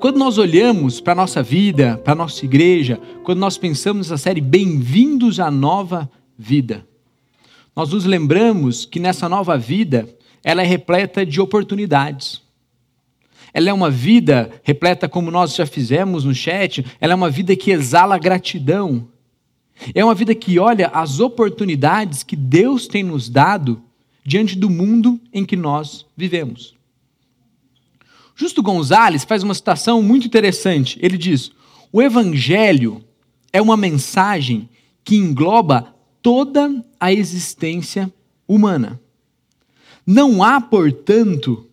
Quando 0.00 0.16
nós 0.16 0.38
olhamos 0.38 0.98
para 0.98 1.12
a 1.12 1.16
nossa 1.16 1.42
vida, 1.42 1.98
para 1.98 2.14
a 2.14 2.16
nossa 2.16 2.42
igreja, 2.42 2.98
quando 3.22 3.38
nós 3.38 3.58
pensamos 3.58 4.08
nessa 4.08 4.16
série 4.16 4.40
Bem-vindos 4.40 5.38
à 5.38 5.50
Nova 5.50 6.10
Vida, 6.38 6.86
nós 7.76 7.90
nos 7.92 8.06
lembramos 8.06 8.86
que 8.86 8.98
nessa 8.98 9.28
nova 9.28 9.58
vida 9.58 10.08
ela 10.42 10.62
é 10.62 10.64
repleta 10.64 11.26
de 11.26 11.38
oportunidades. 11.38 12.40
Ela 13.52 13.68
é 13.68 13.72
uma 13.74 13.90
vida 13.90 14.50
repleta, 14.62 15.06
como 15.06 15.30
nós 15.30 15.54
já 15.54 15.66
fizemos 15.66 16.24
no 16.24 16.34
chat, 16.34 16.82
ela 16.98 17.12
é 17.12 17.16
uma 17.16 17.28
vida 17.28 17.54
que 17.54 17.70
exala 17.70 18.16
gratidão. 18.16 19.06
É 19.94 20.02
uma 20.02 20.14
vida 20.14 20.34
que 20.34 20.58
olha 20.58 20.88
as 20.94 21.20
oportunidades 21.20 22.22
que 22.22 22.36
Deus 22.36 22.86
tem 22.86 23.02
nos 23.02 23.28
dado 23.28 23.82
diante 24.24 24.56
do 24.56 24.70
mundo 24.70 25.20
em 25.30 25.44
que 25.44 25.56
nós 25.56 26.06
vivemos. 26.16 26.79
Justo 28.40 28.62
Gonzalez 28.62 29.22
faz 29.22 29.42
uma 29.42 29.52
citação 29.52 30.02
muito 30.02 30.26
interessante. 30.26 30.98
Ele 31.02 31.18
diz: 31.18 31.52
o 31.92 32.00
Evangelho 32.00 33.04
é 33.52 33.60
uma 33.60 33.76
mensagem 33.76 34.66
que 35.04 35.14
engloba 35.14 35.94
toda 36.22 36.82
a 36.98 37.12
existência 37.12 38.10
humana. 38.48 38.98
Não 40.06 40.42
há, 40.42 40.58
portanto, 40.58 41.68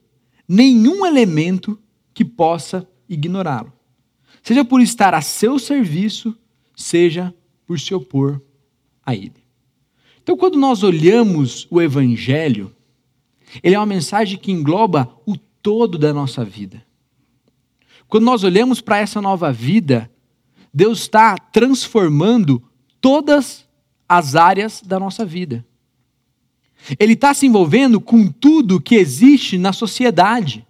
nenhum 0.46 1.06
elemento 1.06 1.80
que 2.14 2.26
possa 2.26 2.86
ignorá-lo, 3.08 3.72
seja 4.44 4.66
por 4.66 4.82
estar 4.82 5.14
a 5.14 5.22
seu 5.22 5.58
serviço, 5.58 6.38
seja 6.76 7.34
por 7.66 7.80
se 7.80 7.96
opor 7.96 8.42
a 9.06 9.16
ele. 9.16 9.42
Então, 10.22 10.36
quando 10.36 10.60
nós 10.60 10.84
olhamos 10.84 11.66
o 11.72 11.82
Evangelho, 11.82 12.76
ele 13.64 13.76
é 13.76 13.80
uma 13.80 13.86
mensagem 13.86 14.38
que 14.38 14.52
engloba 14.52 15.10
o 15.26 15.38
todo 15.68 15.98
da 15.98 16.14
nossa 16.14 16.46
vida. 16.46 16.82
Quando 18.08 18.24
nós 18.24 18.42
olhamos 18.42 18.80
para 18.80 19.00
essa 19.00 19.22
nova 19.22 19.52
vida, 19.52 20.10
Deus 20.74 21.00
está 21.00 21.38
transformando 21.38 22.64
todas 23.02 23.68
as 24.08 24.38
áreas 24.38 24.82
da 24.82 24.98
nossa 24.98 25.26
vida. 25.26 25.66
Ele 26.98 27.12
está 27.12 27.34
se 27.34 27.48
envolvendo 27.48 28.00
com 28.00 28.30
tudo 28.30 28.80
que 28.80 28.96
existe 28.96 29.58
na 29.58 29.74
sociedade. 29.74 30.66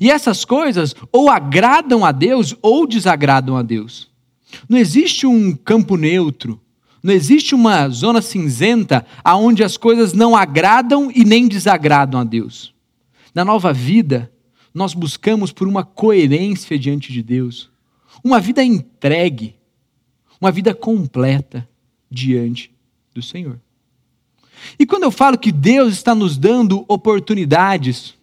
E 0.00 0.10
essas 0.10 0.44
coisas 0.44 0.92
ou 1.12 1.30
agradam 1.30 2.04
a 2.04 2.10
Deus 2.10 2.56
ou 2.60 2.88
desagradam 2.88 3.56
a 3.56 3.62
Deus. 3.62 4.10
Não 4.68 4.76
existe 4.76 5.24
um 5.24 5.54
campo 5.54 5.96
neutro, 5.96 6.60
não 7.00 7.14
existe 7.14 7.54
uma 7.54 7.88
zona 7.88 8.20
cinzenta 8.20 9.06
aonde 9.22 9.62
as 9.62 9.76
coisas 9.76 10.12
não 10.12 10.34
agradam 10.34 11.12
e 11.14 11.24
nem 11.24 11.46
desagradam 11.46 12.18
a 12.18 12.24
Deus. 12.24 12.74
Na 13.34 13.44
nova 13.44 13.72
vida, 13.72 14.30
nós 14.72 14.94
buscamos 14.94 15.52
por 15.52 15.66
uma 15.66 15.84
coerência 15.84 16.78
diante 16.78 17.12
de 17.12 17.22
Deus, 17.22 17.70
uma 18.22 18.40
vida 18.40 18.62
entregue, 18.62 19.56
uma 20.40 20.50
vida 20.50 20.74
completa 20.74 21.68
diante 22.10 22.72
do 23.14 23.22
Senhor. 23.22 23.60
E 24.78 24.86
quando 24.86 25.04
eu 25.04 25.10
falo 25.10 25.38
que 25.38 25.52
Deus 25.52 25.94
está 25.94 26.14
nos 26.14 26.36
dando 26.36 26.84
oportunidades, 26.88 28.14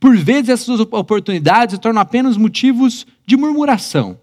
por 0.00 0.16
vezes 0.16 0.48
essas 0.48 0.80
oportunidades 0.80 1.74
se 1.74 1.80
tornam 1.80 2.02
apenas 2.02 2.36
motivos 2.36 3.06
de 3.26 3.36
murmuração. 3.36 4.18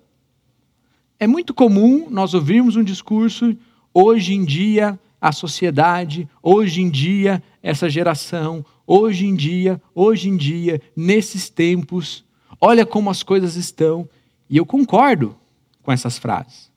É 1.19 1.27
muito 1.27 1.53
comum 1.53 2.07
nós 2.09 2.33
ouvirmos 2.33 2.75
um 2.75 2.83
discurso, 2.83 3.55
hoje 3.93 4.33
em 4.33 4.43
dia 4.43 4.99
a 5.19 5.31
sociedade, 5.31 6.29
hoje 6.41 6.81
em 6.81 6.89
dia 6.89 7.41
essa 7.63 7.89
geração, 7.89 8.65
hoje 8.85 9.25
em 9.25 9.35
dia, 9.35 9.81
hoje 9.93 10.29
em 10.29 10.37
dia, 10.37 10.81
nesses 10.95 11.49
tempos, 11.49 12.23
olha 12.59 12.85
como 12.85 13.09
as 13.09 13.23
coisas 13.23 13.55
estão. 13.55 14.07
E 14.49 14.57
eu 14.57 14.65
concordo 14.65 15.35
com 15.81 15.91
essas 15.91 16.17
frases. 16.17 16.71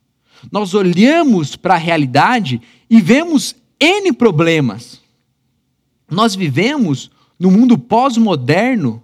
Nós 0.50 0.74
olhamos 0.74 1.56
para 1.56 1.74
a 1.74 1.78
realidade 1.78 2.60
e 2.88 3.00
vemos 3.00 3.56
N 3.80 4.12
problemas. 4.12 5.00
Nós 6.10 6.34
vivemos 6.34 7.10
no 7.38 7.50
mundo 7.50 7.78
pós-moderno, 7.78 9.02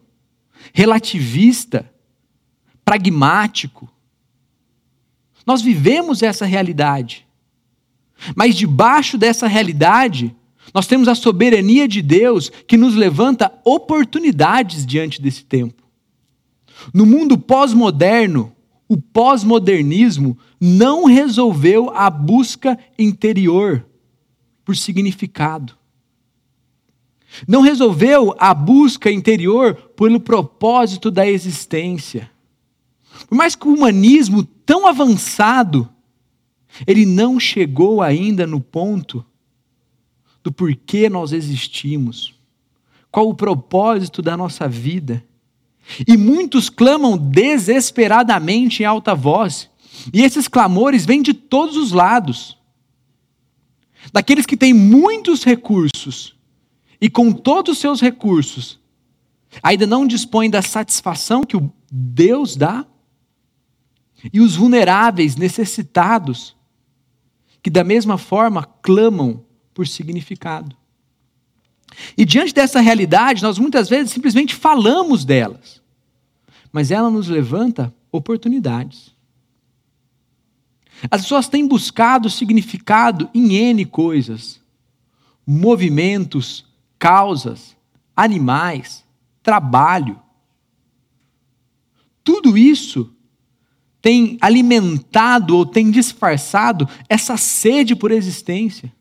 relativista, 0.72 1.90
pragmático. 2.84 3.88
Nós 5.46 5.60
vivemos 5.62 6.22
essa 6.22 6.46
realidade. 6.46 7.26
Mas 8.34 8.54
debaixo 8.54 9.18
dessa 9.18 9.46
realidade, 9.46 10.34
nós 10.72 10.86
temos 10.86 11.08
a 11.08 11.14
soberania 11.14 11.86
de 11.86 12.00
Deus 12.00 12.48
que 12.48 12.76
nos 12.76 12.94
levanta 12.94 13.52
oportunidades 13.64 14.86
diante 14.86 15.20
desse 15.20 15.44
tempo. 15.44 15.82
No 16.92 17.04
mundo 17.04 17.38
pós-moderno, 17.38 18.52
o 18.88 18.96
pós-modernismo 18.96 20.36
não 20.60 21.04
resolveu 21.04 21.90
a 21.90 22.08
busca 22.10 22.78
interior 22.98 23.84
por 24.64 24.76
significado. 24.76 25.76
Não 27.48 27.60
resolveu 27.60 28.34
a 28.38 28.54
busca 28.54 29.10
interior 29.10 29.74
pelo 29.96 30.20
propósito 30.20 31.10
da 31.10 31.26
existência. 31.26 32.30
Por 33.28 33.34
mais 33.34 33.56
que 33.56 33.66
o 33.66 33.74
humanismo 33.74 34.44
tão 34.44 34.86
avançado, 34.86 35.88
ele 36.86 37.04
não 37.04 37.38
chegou 37.38 38.02
ainda 38.02 38.46
no 38.46 38.60
ponto 38.60 39.24
do 40.44 40.52
porquê 40.52 41.08
nós 41.08 41.32
existimos, 41.32 42.34
qual 43.10 43.30
o 43.30 43.34
propósito 43.34 44.20
da 44.20 44.36
nossa 44.36 44.68
vida. 44.68 45.24
E 46.06 46.16
muitos 46.18 46.68
clamam 46.68 47.16
desesperadamente 47.16 48.82
em 48.82 48.86
alta 48.86 49.14
voz, 49.14 49.70
e 50.12 50.22
esses 50.22 50.46
clamores 50.46 51.06
vêm 51.06 51.22
de 51.22 51.32
todos 51.32 51.76
os 51.78 51.92
lados. 51.92 52.58
Daqueles 54.12 54.44
que 54.44 54.56
têm 54.56 54.74
muitos 54.74 55.42
recursos, 55.42 56.36
e 57.00 57.08
com 57.08 57.32
todos 57.32 57.72
os 57.72 57.78
seus 57.78 58.00
recursos, 58.00 58.78
ainda 59.62 59.86
não 59.86 60.06
dispõem 60.06 60.50
da 60.50 60.60
satisfação 60.60 61.42
que 61.42 61.56
o 61.56 61.72
Deus 61.90 62.54
dá, 62.54 62.86
e 64.32 64.40
os 64.40 64.56
vulneráveis, 64.56 65.36
necessitados, 65.36 66.54
que 67.62 67.70
da 67.70 67.84
mesma 67.84 68.18
forma 68.18 68.62
clamam 68.82 69.42
por 69.74 69.86
significado. 69.86 70.76
E 72.16 72.24
diante 72.24 72.54
dessa 72.54 72.80
realidade, 72.80 73.42
nós 73.42 73.58
muitas 73.58 73.88
vezes 73.88 74.12
simplesmente 74.12 74.54
falamos 74.54 75.24
delas, 75.24 75.82
mas 76.72 76.90
ela 76.90 77.10
nos 77.10 77.28
levanta 77.28 77.94
oportunidades. 78.10 79.14
As 81.10 81.22
pessoas 81.22 81.48
têm 81.48 81.66
buscado 81.66 82.30
significado 82.30 83.28
em 83.34 83.54
N 83.54 83.84
coisas: 83.84 84.60
movimentos, 85.46 86.64
causas, 86.98 87.76
animais, 88.16 89.04
trabalho. 89.42 90.20
Tudo 92.22 92.56
isso 92.56 93.12
tem 94.00 94.38
alimentado 94.40 95.56
ou 95.56 95.66
tem 95.66 95.90
disfarçado 95.90 96.88
essa 97.08 97.36
sede 97.36 97.94
por 97.94 98.10
existência. 98.10 98.92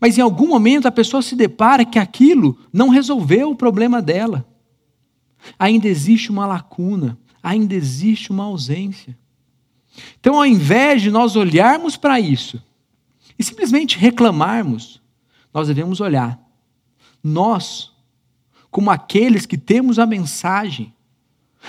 Mas 0.00 0.18
em 0.18 0.20
algum 0.20 0.48
momento 0.48 0.86
a 0.86 0.92
pessoa 0.92 1.22
se 1.22 1.36
depara 1.36 1.84
que 1.84 1.98
aquilo 1.98 2.58
não 2.72 2.88
resolveu 2.88 3.50
o 3.50 3.56
problema 3.56 4.00
dela. 4.00 4.46
Ainda 5.58 5.88
existe 5.88 6.30
uma 6.30 6.46
lacuna, 6.46 7.18
ainda 7.42 7.74
existe 7.74 8.30
uma 8.30 8.44
ausência. 8.44 9.16
Então, 10.18 10.36
ao 10.36 10.46
invés 10.46 11.02
de 11.02 11.10
nós 11.10 11.36
olharmos 11.36 11.96
para 11.96 12.18
isso 12.18 12.62
e 13.38 13.44
simplesmente 13.44 13.98
reclamarmos, 13.98 15.00
nós 15.52 15.68
devemos 15.68 16.00
olhar. 16.00 16.40
Nós, 17.22 17.92
como 18.70 18.90
aqueles 18.90 19.46
que 19.46 19.56
temos 19.56 19.98
a 19.98 20.06
mensagem, 20.06 20.92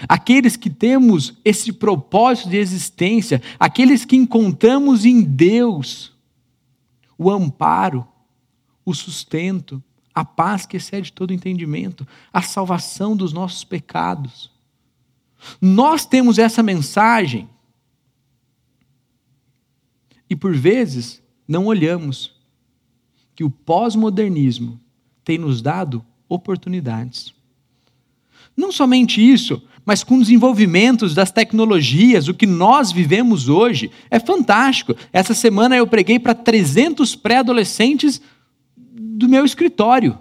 aqueles 0.08 0.56
que 0.56 0.70
temos 0.70 1.34
esse 1.44 1.72
propósito 1.72 2.50
de 2.50 2.58
existência, 2.58 3.42
aqueles 3.60 4.06
que 4.06 4.16
encontramos 4.16 5.06
em 5.06 5.22
Deus 5.22 6.15
o 7.18 7.30
amparo, 7.30 8.08
o 8.86 8.94
sustento, 8.94 9.84
a 10.14 10.24
paz 10.24 10.66
que 10.66 10.78
excede 10.78 11.12
todo 11.12 11.34
entendimento, 11.34 12.08
a 12.32 12.42
salvação 12.42 13.18
dos 13.18 13.34
nossos 13.34 13.64
pecados. 13.64 14.50
Nós 15.62 16.06
temos 16.06 16.40
essa 16.40 16.64
mensagem 16.64 17.50
e 20.30 20.36
por 20.36 20.56
vezes 20.56 21.22
não 21.48 21.66
olhamos 21.66 22.34
que 23.36 23.44
o 23.44 23.50
pós-modernismo 23.50 24.80
tem 25.24 25.38
nos 25.38 25.62
dado 25.62 26.04
oportunidades. 26.30 27.35
Não 28.56 28.72
somente 28.72 29.22
isso, 29.22 29.62
mas 29.86 30.04
com 30.04 30.20
desenvolvimentos 30.20 31.14
das 31.14 31.32
tecnologias, 31.32 32.28
o 32.28 32.34
que 32.34 32.48
nós 32.48 32.92
vivemos 32.92 33.48
hoje 33.48 33.92
é 34.10 34.20
fantástico. 34.20 34.96
Essa 35.14 35.34
semana 35.34 35.76
eu 35.76 35.86
preguei 35.86 36.18
para 36.18 36.34
300 36.34 37.16
pré-adolescentes 37.16 38.22
do 38.78 39.30
meu 39.30 39.46
escritório. 39.46 40.18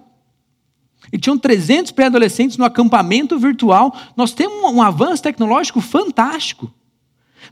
E 1.12 1.18
tinham 1.18 1.38
300 1.38 1.92
pré-adolescentes 1.92 2.56
no 2.56 2.64
acampamento 2.64 3.38
virtual. 3.38 3.96
Nós 4.16 4.32
temos 4.32 4.72
um 4.72 4.82
avanço 4.82 5.22
tecnológico 5.22 5.80
fantástico. 5.80 6.72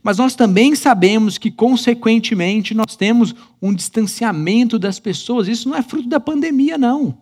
Mas 0.02 0.18
nós 0.18 0.34
também 0.34 0.74
sabemos 0.74 1.38
que, 1.38 1.50
consequentemente, 1.50 2.74
nós 2.74 2.96
temos 2.96 3.34
um 3.60 3.72
distanciamento 3.72 4.78
das 4.78 4.98
pessoas. 4.98 5.48
Isso 5.48 5.68
não 5.68 5.76
é 5.76 5.82
fruto 5.82 6.08
da 6.08 6.18
pandemia, 6.18 6.76
não. 6.76 7.18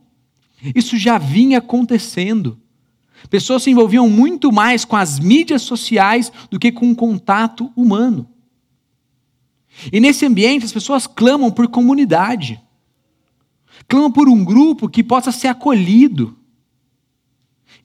Isso 0.75 0.97
já 0.97 1.19
vinha 1.19 1.59
acontecendo. 1.59 2.59
Pessoas 3.29 3.63
se 3.63 3.71
envolviam 3.71 4.09
muito 4.09 4.51
mais 4.51 4.85
com 4.85 4.97
as 4.97 5.19
mídias 5.19 5.63
sociais 5.63 6.33
do 6.51 6.59
que 6.59 6.73
com 6.73 6.91
o 6.91 6.97
contato 6.97 7.71
humano. 7.77 8.29
E 9.93 10.01
nesse 10.01 10.27
ambiente, 10.27 10.65
as 10.65 10.73
pessoas 10.73 11.07
clamam 11.07 11.51
por 11.51 11.69
comunidade, 11.69 12.61
clamam 13.87 14.11
por 14.11 14.29
um 14.29 14.45
grupo 14.45 14.89
que 14.89 15.05
possa 15.05 15.31
ser 15.31 15.49
acolhido. 15.49 16.37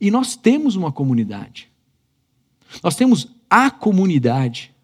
E 0.00 0.10
nós 0.10 0.36
temos 0.36 0.76
uma 0.76 0.92
comunidade. 0.92 1.70
Nós 2.82 2.96
temos 2.96 3.28
a 3.48 3.70
comunidade. 3.70 4.74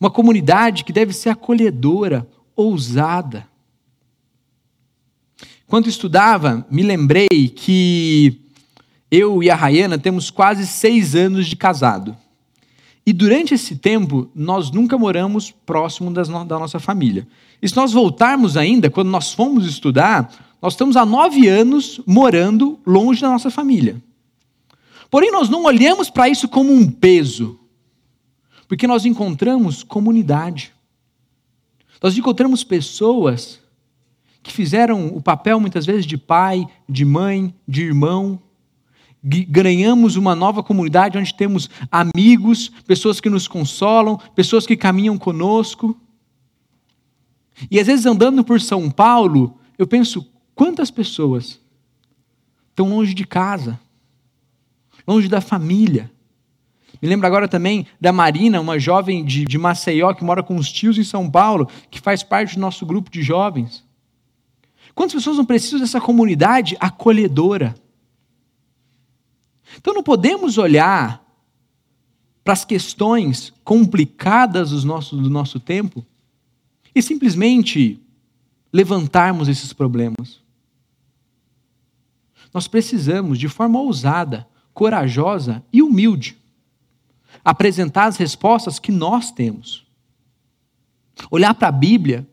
Uma 0.00 0.10
comunidade 0.10 0.84
que 0.84 0.92
deve 0.92 1.12
ser 1.12 1.30
acolhedora, 1.30 2.28
ousada. 2.54 3.48
Quando 5.66 5.88
estudava, 5.88 6.66
me 6.70 6.82
lembrei 6.82 7.28
que 7.54 8.40
eu 9.10 9.42
e 9.42 9.50
a 9.50 9.54
Rayana 9.54 9.98
temos 9.98 10.30
quase 10.30 10.66
seis 10.66 11.14
anos 11.14 11.46
de 11.46 11.56
casado. 11.56 12.16
E 13.06 13.12
durante 13.12 13.54
esse 13.54 13.76
tempo, 13.76 14.30
nós 14.34 14.70
nunca 14.70 14.98
moramos 14.98 15.50
próximo 15.50 16.10
das 16.10 16.28
no 16.28 16.44
da 16.44 16.58
nossa 16.58 16.78
família. 16.78 17.26
E 17.62 17.68
se 17.68 17.74
nós 17.74 17.92
voltarmos 17.92 18.56
ainda, 18.56 18.90
quando 18.90 19.08
nós 19.08 19.32
fomos 19.32 19.66
estudar, 19.66 20.30
nós 20.60 20.74
estamos 20.74 20.96
há 20.96 21.06
nove 21.06 21.48
anos 21.48 22.00
morando 22.06 22.78
longe 22.86 23.22
da 23.22 23.30
nossa 23.30 23.50
família. 23.50 24.02
Porém, 25.10 25.30
nós 25.30 25.48
não 25.48 25.64
olhamos 25.64 26.10
para 26.10 26.28
isso 26.28 26.46
como 26.48 26.70
um 26.70 26.90
peso, 26.90 27.58
porque 28.68 28.86
nós 28.86 29.06
encontramos 29.06 29.82
comunidade. 29.82 30.74
Nós 32.02 32.16
encontramos 32.16 32.62
pessoas 32.62 33.58
que 34.42 34.52
fizeram 34.52 35.06
o 35.08 35.22
papel 35.22 35.58
muitas 35.58 35.86
vezes 35.86 36.04
de 36.04 36.18
pai, 36.18 36.66
de 36.86 37.04
mãe, 37.04 37.54
de 37.66 37.84
irmão, 37.84 38.38
ganhamos 39.22 40.16
uma 40.16 40.34
nova 40.34 40.62
comunidade 40.62 41.18
onde 41.18 41.34
temos 41.34 41.68
amigos, 41.90 42.68
pessoas 42.86 43.20
que 43.20 43.28
nos 43.28 43.48
consolam, 43.48 44.18
pessoas 44.34 44.66
que 44.66 44.76
caminham 44.76 45.18
conosco. 45.18 45.98
E 47.70 47.80
às 47.80 47.86
vezes 47.86 48.06
andando 48.06 48.44
por 48.44 48.60
São 48.60 48.90
Paulo, 48.90 49.58
eu 49.76 49.86
penso, 49.86 50.26
quantas 50.54 50.90
pessoas 50.90 51.60
estão 52.70 52.90
longe 52.90 53.12
de 53.12 53.26
casa, 53.26 53.78
longe 55.06 55.28
da 55.28 55.40
família. 55.40 56.10
Me 57.00 57.08
lembro 57.08 57.26
agora 57.26 57.48
também 57.48 57.86
da 58.00 58.12
Marina, 58.12 58.60
uma 58.60 58.78
jovem 58.78 59.24
de, 59.24 59.44
de 59.44 59.58
Maceió 59.58 60.12
que 60.12 60.24
mora 60.24 60.42
com 60.42 60.56
os 60.56 60.70
tios 60.70 60.98
em 60.98 61.04
São 61.04 61.30
Paulo, 61.30 61.68
que 61.90 62.00
faz 62.00 62.22
parte 62.22 62.54
do 62.54 62.60
nosso 62.60 62.86
grupo 62.86 63.10
de 63.10 63.22
jovens. 63.22 63.84
Quantas 64.94 65.14
pessoas 65.14 65.36
não 65.36 65.44
precisam 65.44 65.78
dessa 65.78 66.00
comunidade 66.00 66.76
acolhedora? 66.80 67.74
Então 69.78 69.94
não 69.94 70.02
podemos 70.02 70.58
olhar 70.58 71.24
para 72.44 72.52
as 72.52 72.64
questões 72.64 73.52
complicadas 73.64 74.70
do 74.70 74.86
nosso, 74.86 75.16
do 75.16 75.30
nosso 75.30 75.60
tempo 75.60 76.04
e 76.94 77.02
simplesmente 77.02 78.00
levantarmos 78.72 79.48
esses 79.48 79.72
problemas. 79.72 80.40
Nós 82.52 82.66
precisamos, 82.66 83.38
de 83.38 83.48
forma 83.48 83.78
ousada, 83.78 84.48
corajosa 84.72 85.62
e 85.72 85.82
humilde, 85.82 86.38
apresentar 87.44 88.06
as 88.06 88.16
respostas 88.16 88.78
que 88.78 88.90
nós 88.90 89.30
temos. 89.30 89.86
Olhar 91.30 91.54
para 91.54 91.68
a 91.68 91.72
Bíblia 91.72 92.26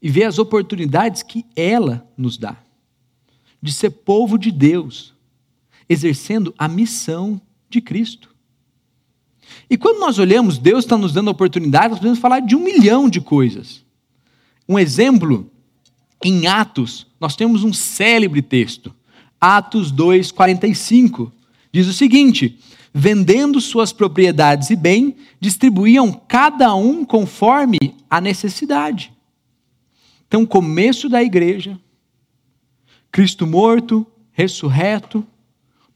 e 0.00 0.08
ver 0.08 0.24
as 0.24 0.38
oportunidades 0.38 1.22
que 1.22 1.44
ela 1.56 2.06
nos 2.16 2.38
dá 2.38 2.56
de 3.60 3.72
ser 3.72 3.90
povo 3.90 4.38
de 4.38 4.52
Deus 4.52 5.15
exercendo 5.88 6.54
a 6.58 6.68
missão 6.68 7.40
de 7.68 7.80
Cristo. 7.80 8.34
E 9.70 9.76
quando 9.76 10.00
nós 10.00 10.18
olhamos, 10.18 10.58
Deus 10.58 10.84
está 10.84 10.96
nos 10.96 11.12
dando 11.12 11.28
a 11.28 11.32
oportunidade, 11.32 11.90
nós 11.90 11.98
podemos 11.98 12.18
falar 12.18 12.40
de 12.40 12.56
um 12.56 12.60
milhão 12.60 13.08
de 13.08 13.20
coisas. 13.20 13.84
Um 14.68 14.78
exemplo, 14.78 15.50
em 16.24 16.46
Atos, 16.46 17.06
nós 17.20 17.36
temos 17.36 17.62
um 17.62 17.72
célebre 17.72 18.42
texto, 18.42 18.94
Atos 19.40 19.90
2, 19.90 20.32
45. 20.32 21.32
Diz 21.72 21.86
o 21.86 21.92
seguinte: 21.92 22.58
vendendo 22.92 23.60
suas 23.60 23.92
propriedades 23.92 24.70
e 24.70 24.76
bem, 24.76 25.14
distribuíam 25.38 26.10
cada 26.12 26.74
um 26.74 27.04
conforme 27.04 27.78
a 28.08 28.20
necessidade. 28.20 29.12
Então, 30.26 30.46
começo 30.46 31.08
da 31.08 31.22
igreja, 31.22 31.78
Cristo 33.12 33.46
morto, 33.46 34.06
ressurreto, 34.32 35.24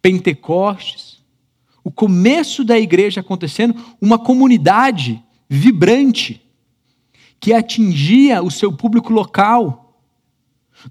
Pentecostes, 0.03 1.23
o 1.83 1.91
começo 1.91 2.65
da 2.65 2.79
igreja 2.79 3.21
acontecendo, 3.21 3.75
uma 4.01 4.19
comunidade 4.19 5.23
vibrante 5.49 6.43
que 7.41 7.53
atingia 7.53 8.43
o 8.43 8.51
seu 8.51 8.73
público 8.73 9.13
local. 9.13 9.99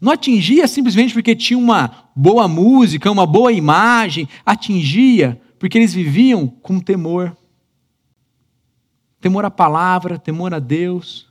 Não 0.02 0.12
atingia 0.12 0.68
simplesmente 0.68 1.14
porque 1.14 1.36
tinha 1.36 1.58
uma 1.58 2.10
boa 2.16 2.48
música, 2.48 3.12
uma 3.12 3.26
boa 3.26 3.52
imagem, 3.52 4.28
atingia 4.46 5.40
porque 5.60 5.78
eles 5.78 5.94
viviam 5.94 6.48
com 6.48 6.80
temor. 6.80 7.36
Temor 9.22 9.46
à 9.46 9.52
palavra, 9.52 10.18
temor 10.18 10.54
a 10.54 10.60
Deus. 10.60 11.29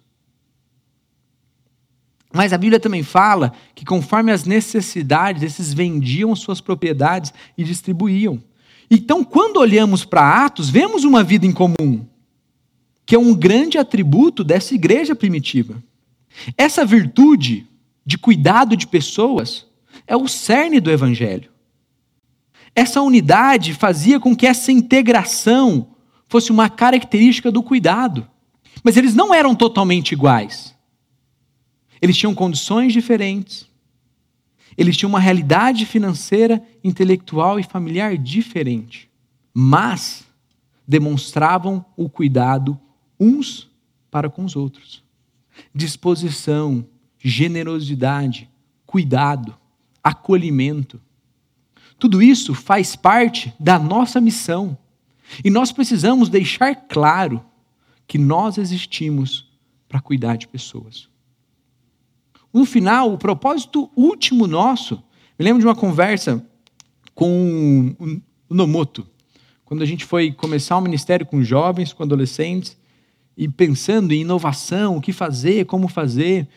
Mas 2.39 2.53
a 2.53 2.57
Bíblia 2.57 2.79
também 2.79 3.03
fala 3.03 3.53
que, 3.75 3.85
conforme 3.85 4.31
as 4.31 4.45
necessidades, 4.45 5.43
esses 5.43 5.75
vendiam 5.75 6.37
suas 6.37 6.61
propriedades 6.61 7.35
e 7.57 7.65
distribuíam. 7.65 8.41
Então, 8.89 9.25
quando 9.25 9.57
olhamos 9.57 10.05
para 10.05 10.45
Atos, 10.45 10.71
vemos 10.71 11.03
uma 11.03 11.25
vida 11.25 11.45
em 11.45 11.51
comum, 11.51 12.07
que 13.05 13.17
é 13.17 13.19
um 13.19 13.35
grande 13.35 13.77
atributo 13.77 14.45
dessa 14.45 14.73
igreja 14.73 15.17
primitiva. 15.17 15.83
Essa 16.57 16.85
virtude 16.85 17.67
de 18.07 18.17
cuidado 18.17 18.77
de 18.77 18.87
pessoas 18.87 19.67
é 20.07 20.17
o 20.17 20.29
cerne 20.29 20.79
do 20.79 20.93
Evangelho. 20.93 21.51
Essa 22.73 23.03
unidade 23.03 23.75
fazia 23.75 24.21
com 24.21 24.37
que 24.37 24.47
essa 24.47 24.71
integração 24.71 25.89
fosse 26.29 26.53
uma 26.53 26.71
característica 26.71 27.51
do 27.51 27.65
cuidado. 27.65 28.29
Mas 28.85 28.97
eles 28.97 29.13
não 29.13 29.35
eram 29.35 29.57
totalmente 29.57 30.13
iguais. 30.13 30.78
Eles 32.01 32.17
tinham 32.17 32.35
condições 32.35 32.93
diferentes. 32.93 33.67
Eles 34.77 34.97
tinham 34.97 35.11
uma 35.11 35.21
realidade 35.21 35.85
financeira, 35.85 36.63
intelectual 36.85 37.59
e 37.59 37.63
familiar 37.63 38.17
diferente. 38.17 39.11
Mas 39.53 40.27
demonstravam 40.87 41.85
o 41.97 42.09
cuidado 42.09 42.79
uns 43.19 43.69
para 44.11 44.31
com 44.31 44.45
os 44.45 44.57
outros. 44.57 45.03
Disposição, 45.75 46.87
generosidade, 47.19 48.49
cuidado, 48.87 49.57
acolhimento. 50.03 51.01
Tudo 51.99 52.23
isso 52.23 52.55
faz 52.55 52.95
parte 52.95 53.53
da 53.59 53.79
nossa 53.79 54.21
missão. 54.21 54.79
E 55.45 55.51
nós 55.51 55.73
precisamos 55.73 56.29
deixar 56.29 56.75
claro 56.75 57.45
que 58.07 58.17
nós 58.17 58.57
existimos 58.57 59.47
para 59.89 60.01
cuidar 60.01 60.37
de 60.37 60.49
pessoas. 60.49 61.09
No 62.53 62.65
final, 62.65 63.13
o 63.13 63.19
propósito 63.19 63.91
último 63.97 64.47
nosso, 64.47 64.97
me 65.39 65.45
lembro 65.45 65.61
de 65.61 65.67
uma 65.67 65.75
conversa 65.75 66.45
com 67.15 67.95
o 67.99 68.55
Nomoto, 68.55 69.07
quando 69.65 69.83
a 69.83 69.87
gente 69.87 70.05
foi 70.05 70.33
começar 70.33 70.77
o 70.77 70.79
um 70.79 70.83
ministério 70.83 71.27
com 71.27 71.43
jovens, 71.43 71.93
com 71.93 72.03
adolescentes, 72.03 72.77
e 73.37 73.47
pensando 73.47 74.13
em 74.13 74.23
inovação, 74.23 74.97
o 74.97 75.01
que 75.01 75.13
fazer, 75.13 75.67
como 75.67 75.89
fazer, 75.89 76.49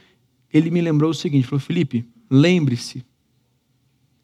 ele 0.51 0.71
me 0.71 0.81
lembrou 0.81 1.11
o 1.11 1.13
seguinte: 1.13 1.45
falou, 1.45 1.59
Felipe, 1.59 2.07
lembre-se 2.29 3.05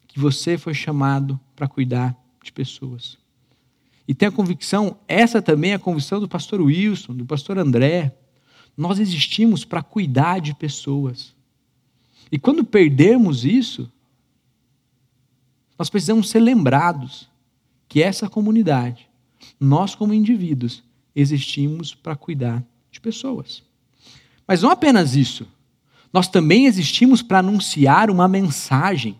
que 0.06 0.18
você 0.18 0.56
foi 0.56 0.74
chamado 0.74 1.38
para 1.54 1.68
cuidar 1.68 2.16
de 2.42 2.50
pessoas. 2.50 3.18
E 4.08 4.14
tem 4.14 4.28
a 4.28 4.32
convicção, 4.32 4.96
essa 5.06 5.42
também 5.42 5.72
é 5.72 5.74
a 5.74 5.78
convicção 5.78 6.18
do 6.18 6.26
pastor 6.26 6.60
Wilson, 6.60 7.14
do 7.14 7.26
pastor 7.26 7.58
André. 7.58 8.16
Nós 8.74 8.98
existimos 8.98 9.64
para 9.64 9.82
cuidar 9.82 10.40
de 10.40 10.54
pessoas. 10.54 11.34
E 12.30 12.38
quando 12.38 12.64
perdemos 12.64 13.44
isso, 13.44 13.90
nós 15.78 15.88
precisamos 15.88 16.28
ser 16.28 16.40
lembrados 16.40 17.28
que 17.88 18.02
essa 18.02 18.28
comunidade, 18.28 19.08
nós 19.58 19.94
como 19.94 20.12
indivíduos, 20.12 20.82
existimos 21.14 21.94
para 21.94 22.16
cuidar 22.16 22.62
de 22.90 23.00
pessoas. 23.00 23.62
Mas 24.46 24.62
não 24.62 24.70
apenas 24.70 25.14
isso. 25.14 25.46
Nós 26.12 26.26
também 26.26 26.66
existimos 26.66 27.22
para 27.22 27.38
anunciar 27.38 28.10
uma 28.10 28.26
mensagem 28.26 29.16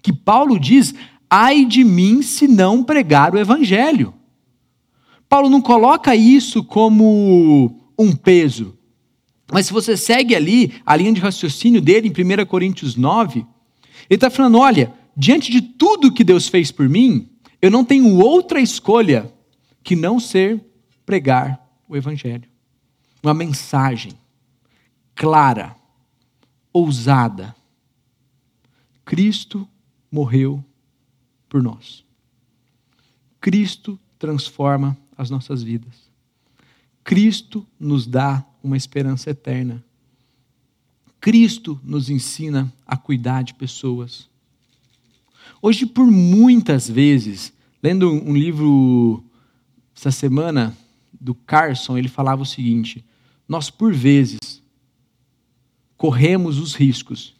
que 0.00 0.12
Paulo 0.12 0.58
diz: 0.58 0.94
ai 1.28 1.64
de 1.64 1.84
mim 1.84 2.22
se 2.22 2.46
não 2.46 2.84
pregar 2.84 3.34
o 3.34 3.38
evangelho. 3.38 4.14
Paulo 5.28 5.50
não 5.50 5.60
coloca 5.60 6.14
isso 6.16 6.64
como 6.64 7.92
um 7.98 8.14
peso. 8.14 8.77
Mas 9.50 9.66
se 9.66 9.72
você 9.72 9.96
segue 9.96 10.34
ali 10.34 10.80
a 10.84 10.94
linha 10.94 11.12
de 11.12 11.20
raciocínio 11.20 11.80
dele 11.80 12.08
em 12.08 12.42
1 12.42 12.46
Coríntios 12.46 12.96
9, 12.96 13.40
ele 13.40 13.46
está 14.10 14.30
falando: 14.30 14.58
olha, 14.58 14.92
diante 15.16 15.50
de 15.50 15.60
tudo 15.62 16.12
que 16.12 16.22
Deus 16.22 16.48
fez 16.48 16.70
por 16.70 16.88
mim, 16.88 17.28
eu 17.60 17.70
não 17.70 17.84
tenho 17.84 18.18
outra 18.18 18.60
escolha 18.60 19.32
que 19.82 19.96
não 19.96 20.20
ser 20.20 20.62
pregar 21.06 21.66
o 21.88 21.96
Evangelho. 21.96 22.48
Uma 23.22 23.34
mensagem 23.34 24.12
clara, 25.14 25.74
ousada. 26.72 27.56
Cristo 29.04 29.66
morreu 30.12 30.62
por 31.48 31.62
nós. 31.62 32.04
Cristo 33.40 33.98
transforma 34.18 34.96
as 35.16 35.30
nossas 35.30 35.62
vidas. 35.62 36.08
Cristo 37.02 37.66
nos 37.80 38.06
dá 38.06 38.44
uma 38.62 38.76
esperança 38.76 39.30
eterna. 39.30 39.84
Cristo 41.20 41.80
nos 41.82 42.10
ensina 42.10 42.72
a 42.86 42.96
cuidar 42.96 43.42
de 43.42 43.54
pessoas. 43.54 44.28
Hoje, 45.60 45.86
por 45.86 46.06
muitas 46.06 46.88
vezes, 46.88 47.52
lendo 47.82 48.10
um 48.10 48.36
livro 48.36 49.24
essa 49.96 50.10
semana 50.10 50.76
do 51.20 51.34
Carson, 51.34 51.98
ele 51.98 52.08
falava 52.08 52.42
o 52.42 52.46
seguinte: 52.46 53.04
nós, 53.48 53.70
por 53.70 53.92
vezes, 53.92 54.62
corremos 55.96 56.58
os 56.58 56.74
riscos, 56.74 57.34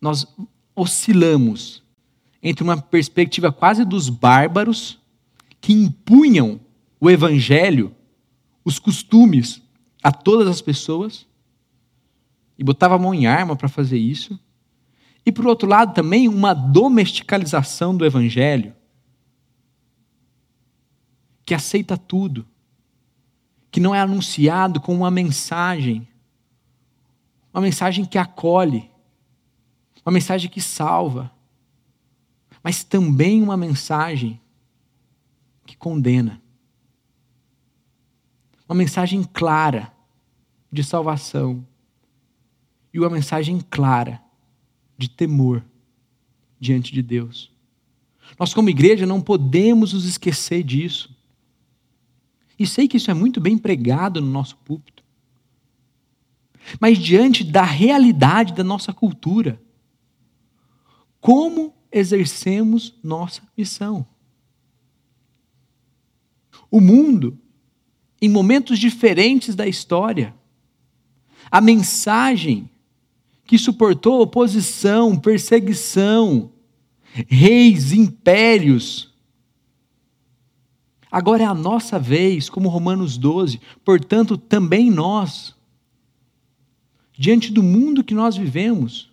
nós 0.00 0.26
oscilamos 0.74 1.82
entre 2.42 2.64
uma 2.64 2.76
perspectiva 2.76 3.52
quase 3.52 3.84
dos 3.84 4.08
bárbaros 4.08 4.98
que 5.60 5.72
impunham 5.72 6.60
o 7.00 7.08
evangelho, 7.08 7.94
os 8.64 8.78
costumes 8.78 9.61
a 10.02 10.10
todas 10.10 10.48
as 10.48 10.60
pessoas 10.60 11.26
e 12.58 12.64
botava 12.64 12.96
a 12.96 12.98
mão 12.98 13.14
em 13.14 13.26
arma 13.26 13.56
para 13.56 13.68
fazer 13.68 13.98
isso. 13.98 14.38
E 15.24 15.30
por 15.30 15.46
outro 15.46 15.68
lado 15.68 15.94
também 15.94 16.28
uma 16.28 16.52
domesticalização 16.52 17.96
do 17.96 18.04
evangelho 18.04 18.74
que 21.44 21.54
aceita 21.54 21.96
tudo, 21.96 22.46
que 23.70 23.80
não 23.80 23.94
é 23.94 24.00
anunciado 24.00 24.80
com 24.80 24.94
uma 24.94 25.10
mensagem, 25.10 26.06
uma 27.52 27.60
mensagem 27.60 28.04
que 28.04 28.18
acolhe, 28.18 28.90
uma 30.04 30.12
mensagem 30.12 30.50
que 30.50 30.60
salva, 30.60 31.30
mas 32.62 32.82
também 32.84 33.42
uma 33.42 33.56
mensagem 33.56 34.40
que 35.64 35.76
condena 35.76 36.42
uma 38.72 38.78
mensagem 38.78 39.22
clara 39.22 39.91
de 40.72 40.82
salvação 40.82 41.66
e 42.92 42.98
uma 42.98 43.10
mensagem 43.10 43.60
clara 43.70 44.20
de 44.96 45.08
temor 45.08 45.64
diante 46.58 46.92
de 46.92 47.02
Deus. 47.02 47.52
Nós, 48.38 48.54
como 48.54 48.70
igreja, 48.70 49.04
não 49.04 49.20
podemos 49.20 49.92
nos 49.92 50.06
esquecer 50.06 50.62
disso. 50.62 51.14
E 52.58 52.66
sei 52.66 52.88
que 52.88 52.96
isso 52.96 53.10
é 53.10 53.14
muito 53.14 53.40
bem 53.40 53.58
pregado 53.58 54.20
no 54.20 54.28
nosso 54.28 54.56
púlpito. 54.58 55.02
Mas 56.80 56.98
diante 56.98 57.42
da 57.44 57.64
realidade 57.64 58.54
da 58.54 58.62
nossa 58.62 58.92
cultura, 58.92 59.60
como 61.20 61.74
exercemos 61.90 62.94
nossa 63.02 63.42
missão? 63.56 64.06
O 66.70 66.80
mundo 66.80 67.38
em 68.22 68.28
momentos 68.28 68.78
diferentes 68.78 69.56
da 69.56 69.66
história. 69.66 70.32
A 71.52 71.60
mensagem 71.60 72.68
que 73.44 73.58
suportou 73.58 74.22
oposição, 74.22 75.14
perseguição, 75.14 76.50
reis, 77.28 77.92
impérios. 77.92 79.12
Agora 81.10 81.42
é 81.42 81.46
a 81.46 81.52
nossa 81.52 81.98
vez, 81.98 82.48
como 82.48 82.70
Romanos 82.70 83.18
12, 83.18 83.60
portanto, 83.84 84.38
também 84.38 84.90
nós, 84.90 85.54
diante 87.12 87.52
do 87.52 87.62
mundo 87.62 88.02
que 88.02 88.14
nós 88.14 88.34
vivemos, 88.34 89.12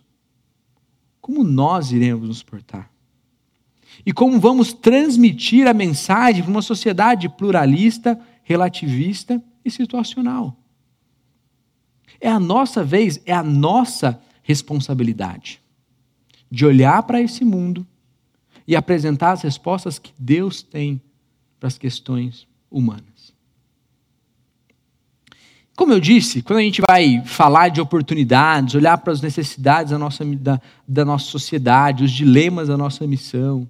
como 1.20 1.44
nós 1.44 1.92
iremos 1.92 2.26
nos 2.26 2.42
portar? 2.42 2.90
E 4.06 4.12
como 4.14 4.40
vamos 4.40 4.72
transmitir 4.72 5.68
a 5.68 5.74
mensagem 5.74 6.42
para 6.42 6.50
uma 6.50 6.62
sociedade 6.62 7.28
pluralista, 7.28 8.18
relativista 8.42 9.42
e 9.62 9.70
situacional. 9.70 10.56
É 12.20 12.28
a 12.28 12.38
nossa 12.38 12.84
vez, 12.84 13.20
é 13.24 13.32
a 13.32 13.42
nossa 13.42 14.20
responsabilidade 14.42 15.60
de 16.50 16.66
olhar 16.66 17.02
para 17.04 17.20
esse 17.20 17.44
mundo 17.44 17.86
e 18.66 18.74
apresentar 18.76 19.32
as 19.32 19.42
respostas 19.42 19.98
que 19.98 20.12
Deus 20.18 20.62
tem 20.62 21.00
para 21.58 21.68
as 21.68 21.78
questões 21.78 22.46
humanas. 22.70 23.32
Como 25.76 25.92
eu 25.92 26.00
disse, 26.00 26.42
quando 26.42 26.58
a 26.58 26.62
gente 26.62 26.82
vai 26.86 27.24
falar 27.24 27.68
de 27.68 27.80
oportunidades, 27.80 28.74
olhar 28.74 28.98
para 28.98 29.12
as 29.12 29.22
necessidades 29.22 29.92
da 29.92 29.98
nossa, 29.98 30.24
da, 30.24 30.60
da 30.86 31.04
nossa 31.04 31.24
sociedade, 31.24 32.04
os 32.04 32.12
dilemas 32.12 32.68
da 32.68 32.76
nossa 32.76 33.06
missão, 33.06 33.66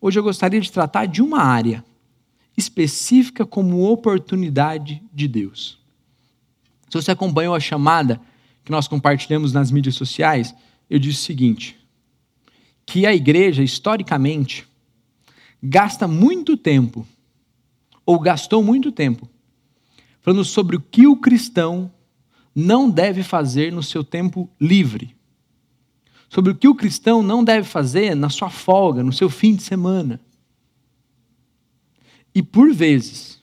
hoje 0.00 0.18
eu 0.18 0.22
gostaria 0.22 0.60
de 0.60 0.72
tratar 0.72 1.04
de 1.04 1.20
uma 1.20 1.42
área 1.42 1.84
específica 2.56 3.44
como 3.44 3.90
oportunidade 3.90 5.02
de 5.12 5.28
Deus. 5.28 5.78
Se 6.88 7.00
você 7.00 7.10
acompanhou 7.10 7.54
a 7.54 7.60
chamada 7.60 8.20
que 8.64 8.70
nós 8.70 8.88
compartilhamos 8.88 9.52
nas 9.52 9.70
mídias 9.70 9.94
sociais, 9.94 10.54
eu 10.88 10.98
disse 10.98 11.20
o 11.20 11.24
seguinte: 11.24 11.76
que 12.84 13.04
a 13.04 13.14
igreja, 13.14 13.62
historicamente, 13.62 14.66
gasta 15.62 16.06
muito 16.06 16.56
tempo, 16.56 17.06
ou 18.04 18.20
gastou 18.20 18.62
muito 18.62 18.92
tempo, 18.92 19.28
falando 20.20 20.44
sobre 20.44 20.76
o 20.76 20.80
que 20.80 21.06
o 21.06 21.16
cristão 21.16 21.92
não 22.54 22.88
deve 22.88 23.22
fazer 23.22 23.72
no 23.72 23.82
seu 23.82 24.02
tempo 24.02 24.48
livre. 24.60 25.14
Sobre 26.28 26.52
o 26.52 26.56
que 26.56 26.66
o 26.66 26.74
cristão 26.74 27.22
não 27.22 27.44
deve 27.44 27.68
fazer 27.68 28.16
na 28.16 28.28
sua 28.28 28.50
folga, 28.50 29.02
no 29.02 29.12
seu 29.12 29.28
fim 29.28 29.54
de 29.54 29.62
semana. 29.62 30.20
E 32.34 32.42
por 32.42 32.72
vezes 32.72 33.40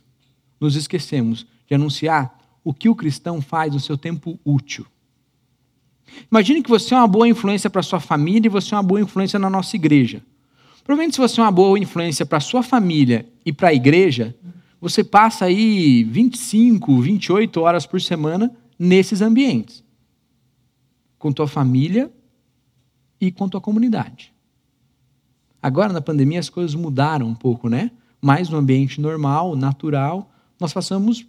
nos 0.60 0.76
esquecemos 0.76 1.46
de 1.68 1.76
anunciar 1.76 2.43
o 2.64 2.74
que 2.74 2.90
o 2.90 2.96
cristão 2.96 3.42
faz 3.42 3.74
no 3.74 3.80
seu 3.80 3.98
tempo 3.98 4.40
útil. 4.46 4.86
Imagine 6.32 6.62
que 6.62 6.70
você 6.70 6.94
é 6.94 6.98
uma 6.98 7.08
boa 7.08 7.28
influência 7.28 7.70
para 7.70 7.82
sua 7.82 8.00
família 8.00 8.48
e 8.48 8.50
você 8.50 8.74
é 8.74 8.78
uma 8.78 8.84
boa 8.84 9.02
influência 9.02 9.40
na 9.40 9.50
nossa 9.50 9.76
igreja. 9.76 10.22
Provavelmente, 10.84 11.16
se 11.16 11.22
você 11.22 11.40
é 11.40 11.44
uma 11.44 11.52
boa 11.52 11.80
influência 11.80 12.26
para 12.26 12.40
sua 12.40 12.62
família 12.62 13.26
e 13.46 13.52
para 13.52 13.70
a 13.70 13.74
igreja, 13.74 14.36
você 14.80 15.04
passa 15.04 15.46
aí 15.46 16.04
25, 16.04 17.02
28 17.02 17.62
horas 17.62 17.86
por 17.86 18.02
semana 18.02 18.52
nesses 18.78 19.22
ambientes. 19.22 19.84
Com 21.18 21.32
tua 21.32 21.48
família 21.48 22.12
e 23.20 23.32
com 23.32 23.48
tua 23.48 23.62
comunidade. 23.62 24.34
Agora, 25.62 25.94
na 25.94 26.02
pandemia, 26.02 26.40
as 26.40 26.50
coisas 26.50 26.76
mudaram 26.76 27.28
um 27.28 27.36
pouco, 27.36 27.70
né? 27.70 27.92
mas 28.24 28.48
no 28.48 28.58
ambiente 28.58 29.02
normal, 29.02 29.54
natural, 29.54 30.32
nós 30.58 30.72
passamos 30.72 31.26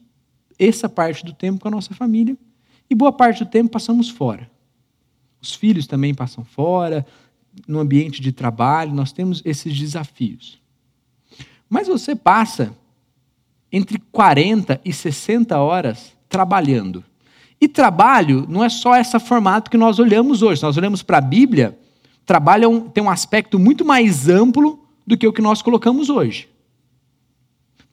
essa 0.58 0.88
parte 0.88 1.24
do 1.24 1.32
tempo 1.32 1.60
com 1.60 1.68
a 1.68 1.70
nossa 1.70 1.94
família 1.94 2.36
e 2.88 2.94
boa 2.94 3.12
parte 3.12 3.44
do 3.44 3.50
tempo 3.50 3.70
passamos 3.70 4.08
fora. 4.08 4.50
Os 5.40 5.54
filhos 5.54 5.86
também 5.86 6.14
passam 6.14 6.44
fora, 6.44 7.06
no 7.66 7.78
ambiente 7.78 8.20
de 8.20 8.32
trabalho, 8.32 8.92
nós 8.92 9.12
temos 9.12 9.42
esses 9.44 9.76
desafios. 9.78 10.60
Mas 11.68 11.88
você 11.88 12.14
passa 12.14 12.74
entre 13.70 13.98
40 14.12 14.80
e 14.84 14.92
60 14.92 15.58
horas 15.58 16.12
trabalhando. 16.28 17.04
E 17.60 17.68
trabalho 17.68 18.46
não 18.48 18.62
é 18.62 18.68
só 18.68 18.96
esse 18.96 19.18
formato 19.18 19.70
que 19.70 19.76
nós 19.76 19.98
olhamos 19.98 20.42
hoje. 20.42 20.62
Nós 20.62 20.76
olhamos 20.76 21.02
para 21.02 21.18
a 21.18 21.20
Bíblia, 21.20 21.78
trabalho 22.26 22.86
é 22.86 22.90
tem 22.90 23.02
um 23.02 23.10
aspecto 23.10 23.58
muito 23.58 23.84
mais 23.84 24.28
amplo 24.28 24.78
do 25.06 25.16
que 25.16 25.26
o 25.26 25.32
que 25.32 25.42
nós 25.42 25.62
colocamos 25.62 26.08
hoje. 26.08 26.48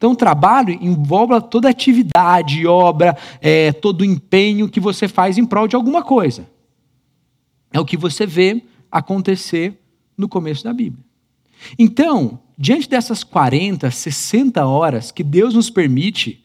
Então, 0.02 0.14
o 0.14 0.16
trabalho 0.16 0.76
envolve 0.82 1.40
toda 1.42 1.70
atividade, 1.70 2.66
obra, 2.66 3.16
é, 3.40 3.72
todo 3.72 4.04
empenho 4.04 4.68
que 4.68 4.80
você 4.80 5.08
faz 5.08 5.38
em 5.38 5.46
prol 5.46 5.68
de 5.68 5.76
alguma 5.76 6.02
coisa. 6.02 6.50
É 7.72 7.80
o 7.80 7.86
que 7.86 7.96
você 7.96 8.26
vê 8.26 8.64
acontecer 8.92 9.80
no 10.18 10.28
começo 10.28 10.64
da 10.64 10.74
Bíblia. 10.74 11.06
Então, 11.78 12.40
diante 12.58 12.90
dessas 12.90 13.24
40, 13.24 13.92
60 13.92 14.66
horas 14.66 15.12
que 15.12 15.24
Deus 15.24 15.54
nos 15.54 15.70
permite, 15.70 16.44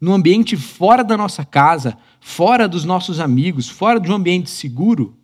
num 0.00 0.12
ambiente 0.12 0.56
fora 0.56 1.02
da 1.02 1.16
nossa 1.16 1.44
casa, 1.44 1.98
fora 2.20 2.68
dos 2.68 2.84
nossos 2.84 3.18
amigos, 3.18 3.68
fora 3.68 3.98
de 3.98 4.12
um 4.12 4.14
ambiente 4.14 4.48
seguro, 4.48 5.16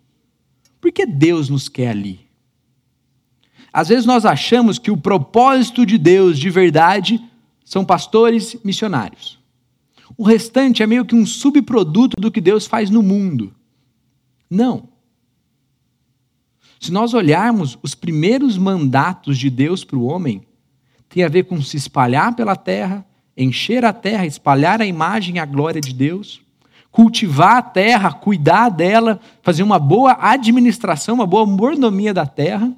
por 0.81 0.91
que 0.91 1.07
Deus 1.07 1.49
nos 1.49 1.69
quer 1.69 1.91
ali? 1.91 2.27
Às 3.73 3.87
vezes 3.87 4.05
nós 4.05 4.27
achamos 4.27 4.81
que 4.81 4.91
o 4.91 4.97
propósito 4.97 5.87
de 5.87 5.97
Deus 5.97 6.37
de 6.37 6.51
verdade 6.51 7.23
são 7.69 7.85
pastores 7.85 8.57
missionários. 8.65 9.39
O 10.17 10.25
restante 10.25 10.83
é 10.83 10.87
meio 10.87 11.05
que 11.05 11.15
um 11.15 11.27
subproduto 11.27 12.19
do 12.19 12.31
que 12.31 12.41
Deus 12.41 12.67
faz 12.67 12.89
no 12.89 13.03
mundo. 13.03 13.55
Não. 14.49 14.89
Se 16.81 16.91
nós 16.91 17.13
olharmos 17.13 17.79
os 17.83 17.95
primeiros 17.95 18.57
mandatos 18.57 19.37
de 19.37 19.51
Deus 19.51 19.85
para 19.85 19.99
o 19.99 20.05
homem, 20.05 20.41
tem 21.11 21.23
a 21.23 21.29
ver 21.29 21.45
com 21.45 21.61
se 21.61 21.77
espalhar 21.77 22.35
pela 22.35 22.57
terra, 22.57 23.05
encher 23.37 23.85
a 23.85 23.93
terra, 23.93 24.25
espalhar 24.25 24.81
a 24.81 24.87
imagem 24.87 25.37
e 25.37 25.39
a 25.39 25.45
glória 25.45 25.81
de 25.83 25.93
Deus, 25.93 26.41
cultivar 26.91 27.59
a 27.59 27.63
terra, 27.63 28.15
cuidar 28.15 28.71
dela, 28.71 29.21
fazer 29.43 29.63
uma 29.63 29.79
boa 29.79 30.17
administração, 30.19 31.17
uma 31.17 31.27
boa 31.27 31.45
mordomia 31.45 32.15
da 32.15 32.25
terra. 32.25 32.75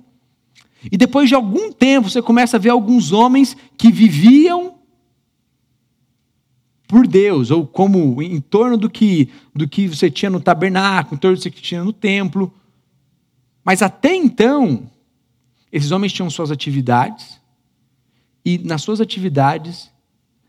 E 0.90 0.96
depois 0.96 1.28
de 1.28 1.36
algum 1.36 1.70
tempo 1.70 2.10
você 2.10 2.20
começa 2.20 2.56
a 2.56 2.60
ver 2.60 2.70
alguns 2.70 3.12
homens 3.12 3.56
que 3.78 3.92
viviam 3.92 4.79
por 6.90 7.06
Deus, 7.06 7.52
ou 7.52 7.64
como 7.64 8.20
em 8.20 8.40
torno 8.40 8.76
do 8.76 8.90
que, 8.90 9.28
do 9.54 9.68
que 9.68 9.86
você 9.86 10.10
tinha 10.10 10.28
no 10.28 10.40
tabernáculo, 10.40 11.14
em 11.14 11.18
torno 11.20 11.36
do 11.36 11.40
que 11.40 11.50
você 11.50 11.62
tinha 11.62 11.84
no 11.84 11.92
templo. 11.92 12.52
Mas 13.64 13.80
até 13.80 14.12
então, 14.12 14.90
esses 15.70 15.92
homens 15.92 16.12
tinham 16.12 16.28
suas 16.28 16.50
atividades, 16.50 17.40
e 18.44 18.58
nas 18.58 18.82
suas 18.82 19.00
atividades 19.00 19.88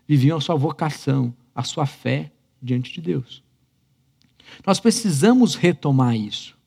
viviam 0.07 0.39
a 0.39 0.41
sua 0.41 0.55
vocação, 0.55 1.31
a 1.53 1.61
sua 1.61 1.85
fé 1.85 2.31
diante 2.59 2.91
de 2.91 3.01
Deus. 3.01 3.43
Nós 4.65 4.79
precisamos 4.79 5.53
retomar 5.53 6.15
isso. 6.15 6.57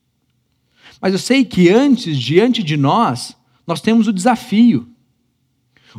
Mas 1.01 1.11
eu 1.11 1.19
sei 1.19 1.43
que 1.43 1.69
antes, 1.69 2.17
diante 2.17 2.63
de 2.63 2.77
nós, 2.77 3.35
nós 3.67 3.81
temos 3.81 4.07
o 4.07 4.13
desafio. 4.13 4.87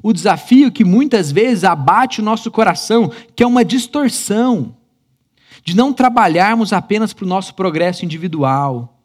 O 0.03 0.12
desafio 0.12 0.71
que 0.71 0.85
muitas 0.85 1.33
vezes 1.33 1.65
abate 1.65 2.21
o 2.21 2.25
nosso 2.25 2.50
coração, 2.50 3.11
que 3.35 3.43
é 3.43 3.47
uma 3.47 3.65
distorção, 3.65 4.76
de 5.65 5.75
não 5.75 5.93
trabalharmos 5.93 6.73
apenas 6.73 7.12
para 7.12 7.25
o 7.25 7.29
nosso 7.29 7.55
progresso 7.55 8.05
individual, 8.05 9.00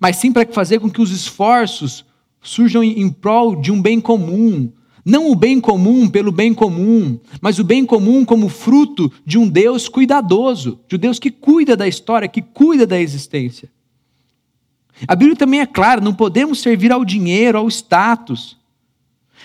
mas 0.00 0.16
sim 0.16 0.32
para 0.32 0.50
fazer 0.52 0.80
com 0.80 0.90
que 0.90 1.00
os 1.00 1.10
esforços 1.10 2.04
surjam 2.40 2.82
em 2.82 3.10
prol 3.10 3.54
de 3.54 3.70
um 3.70 3.80
bem 3.80 4.00
comum. 4.00 4.72
Não 5.04 5.30
o 5.30 5.34
bem 5.34 5.60
comum 5.60 6.08
pelo 6.08 6.32
bem 6.32 6.52
comum, 6.52 7.18
mas 7.40 7.58
o 7.58 7.64
bem 7.64 7.86
comum 7.86 8.24
como 8.24 8.48
fruto 8.48 9.10
de 9.24 9.38
um 9.38 9.48
Deus 9.48 9.88
cuidadoso, 9.88 10.78
de 10.88 10.96
um 10.96 10.98
Deus 10.98 11.18
que 11.18 11.30
cuida 11.30 11.76
da 11.76 11.88
história, 11.88 12.28
que 12.28 12.42
cuida 12.42 12.86
da 12.86 13.00
existência. 13.00 13.70
A 15.08 15.14
Bíblia 15.14 15.36
também 15.36 15.60
é 15.60 15.66
clara: 15.66 16.00
não 16.00 16.14
podemos 16.14 16.60
servir 16.60 16.92
ao 16.92 17.04
dinheiro, 17.04 17.58
ao 17.58 17.68
status, 17.68 18.58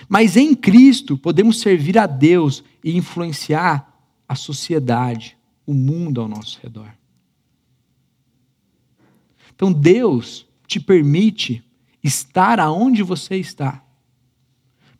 mas 0.08 0.36
em 0.36 0.54
Cristo 0.54 1.16
podemos 1.16 1.60
servir 1.60 1.98
a 1.98 2.06
Deus 2.06 2.62
e 2.82 2.96
influenciar 2.96 3.92
a 4.28 4.34
sociedade, 4.34 5.36
o 5.66 5.72
mundo 5.72 6.20
ao 6.20 6.28
nosso 6.28 6.58
redor. 6.62 6.92
Então 9.54 9.72
Deus 9.72 10.46
te 10.66 10.78
permite 10.78 11.64
estar 12.02 12.60
aonde 12.60 13.02
você 13.02 13.36
está 13.36 13.82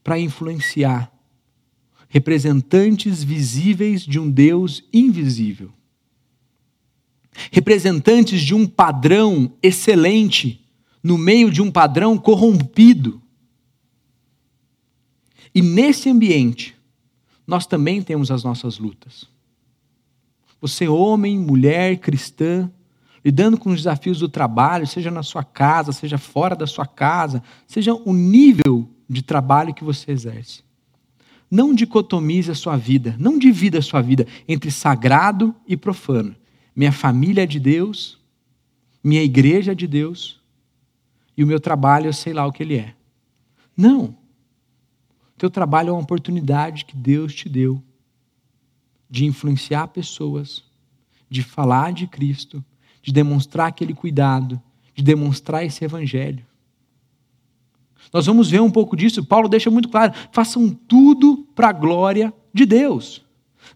para 0.03 0.19
influenciar 0.19 1.13
representantes 2.09 3.23
visíveis 3.23 4.03
de 4.03 4.19
um 4.19 4.31
Deus 4.31 4.85
invisível. 4.93 5.73
Representantes 7.53 8.41
de 8.41 8.55
um 8.55 8.67
padrão 8.67 9.53
excelente 9.63 10.65
no 11.03 11.19
meio 11.19 11.51
de 11.51 11.61
um 11.61 11.71
padrão 11.71 12.17
corrompido. 12.17 13.21
E 15.57 15.63
nesse 15.63 16.11
ambiente, 16.11 16.77
nós 17.47 17.67
também 17.67 18.03
temos 18.03 18.31
as 18.31 18.45
nossas 18.45 18.79
lutas. 18.79 19.27
Você, 20.61 20.87
homem, 20.87 21.39
mulher, 21.39 21.97
cristã, 21.97 22.71
lidando 23.25 23.57
com 23.57 23.71
os 23.71 23.77
desafios 23.77 24.19
do 24.19 24.29
trabalho, 24.29 24.87
seja 24.87 25.11
na 25.11 25.23
sua 25.23 25.43
casa, 25.43 25.93
seja 25.93 26.19
fora 26.19 26.55
da 26.55 26.67
sua 26.67 26.85
casa, 26.85 27.43
seja 27.67 27.95
o 27.95 28.13
nível 28.13 28.87
de 29.09 29.23
trabalho 29.23 29.73
que 29.73 29.83
você 29.83 30.13
exerce. 30.13 30.63
Não 31.51 31.75
dicotomize 31.75 32.51
a 32.51 32.55
sua 32.55 32.77
vida, 32.77 33.17
não 33.19 33.39
divida 33.39 33.79
a 33.79 33.83
sua 33.83 34.03
vida 34.03 34.27
entre 34.47 34.71
sagrado 34.71 35.55
e 35.67 35.75
profano. 35.75 36.37
Minha 36.75 36.93
família 36.93 37.45
é 37.45 37.47
de 37.47 37.59
Deus, 37.59 38.19
minha 39.03 39.23
igreja 39.23 39.73
é 39.73 39.75
de 39.75 39.87
Deus, 39.87 40.39
e 41.35 41.43
o 41.43 41.47
meu 41.47 41.59
trabalho 41.59 42.09
eu 42.09 42.13
sei 42.13 42.35
lá 42.35 42.47
o 42.47 42.53
que 42.53 42.63
ele 42.63 42.77
é. 42.77 42.95
Não. 43.75 44.26
Teu 45.39 45.51
trabalho 45.51 45.91
é 45.91 45.93
uma 45.93 46.03
oportunidade 46.03 46.85
que 46.85 46.97
Deus 46.97 47.35
te 47.35 47.49
deu 47.49 47.83
de 49.09 49.25
influenciar 49.25 49.89
pessoas, 49.89 50.65
de 51.29 51.43
falar 51.43 51.93
de 51.93 52.07
Cristo, 52.07 52.65
de 53.03 53.13
demonstrar 53.13 53.69
aquele 53.69 53.95
cuidado, 53.95 54.61
de 54.95 55.03
demonstrar 55.03 55.65
esse 55.65 55.85
evangelho. 55.85 56.45
Nós 58.13 58.27
vamos 58.27 58.51
ver 58.51 58.61
um 58.61 58.71
pouco 58.71 58.97
disso. 58.97 59.25
Paulo 59.25 59.49
deixa 59.49 59.71
muito 59.71 59.89
claro: 59.89 60.13
façam 60.33 60.71
tudo 60.71 61.47
para 61.55 61.69
a 61.69 61.73
glória 61.73 62.33
de 62.53 62.65
Deus. 62.65 63.25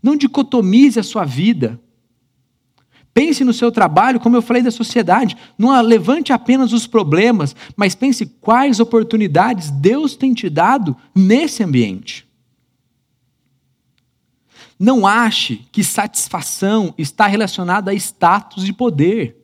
Não 0.02 0.16
dicotomize 0.16 0.98
a 0.98 1.02
sua 1.02 1.24
vida. 1.24 1.80
Pense 3.12 3.44
no 3.44 3.52
seu 3.52 3.72
trabalho, 3.72 4.20
como 4.20 4.36
eu 4.36 4.42
falei 4.42 4.62
da 4.62 4.70
sociedade. 4.70 5.36
Não 5.58 5.78
levante 5.82 6.32
apenas 6.32 6.72
os 6.72 6.86
problemas, 6.86 7.56
mas 7.76 7.94
pense 7.94 8.24
quais 8.24 8.78
oportunidades 8.78 9.70
Deus 9.70 10.14
tem 10.14 10.32
te 10.32 10.48
dado 10.48 10.96
nesse 11.14 11.62
ambiente. 11.62 12.28
Não 14.78 15.06
ache 15.06 15.66
que 15.70 15.84
satisfação 15.84 16.94
está 16.96 17.26
relacionada 17.26 17.90
a 17.90 17.94
status 17.94 18.66
e 18.66 18.72
poder. 18.72 19.36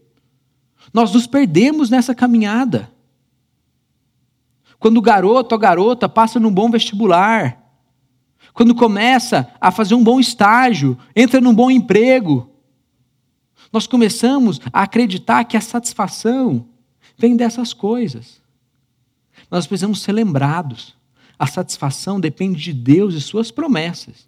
Nós 0.94 1.12
nos 1.12 1.26
perdemos 1.26 1.90
nessa 1.90 2.14
caminhada. 2.14 2.90
Quando 4.78 4.98
o 4.98 5.02
garoto 5.02 5.54
ou 5.54 5.58
garota 5.58 6.08
passa 6.08 6.38
num 6.38 6.52
bom 6.52 6.70
vestibular, 6.70 7.62
quando 8.54 8.74
começa 8.74 9.50
a 9.60 9.70
fazer 9.70 9.94
um 9.94 10.02
bom 10.02 10.18
estágio, 10.18 10.96
entra 11.14 11.40
num 11.40 11.54
bom 11.54 11.70
emprego, 11.70 12.50
nós 13.76 13.86
começamos 13.86 14.58
a 14.72 14.84
acreditar 14.84 15.44
que 15.44 15.54
a 15.54 15.60
satisfação 15.60 16.66
vem 17.18 17.36
dessas 17.36 17.74
coisas. 17.74 18.40
Nós 19.50 19.66
precisamos 19.66 20.00
ser 20.00 20.12
lembrados. 20.12 20.96
A 21.38 21.46
satisfação 21.46 22.18
depende 22.18 22.62
de 22.62 22.72
Deus 22.72 23.12
e 23.12 23.20
suas 23.20 23.50
promessas. 23.50 24.26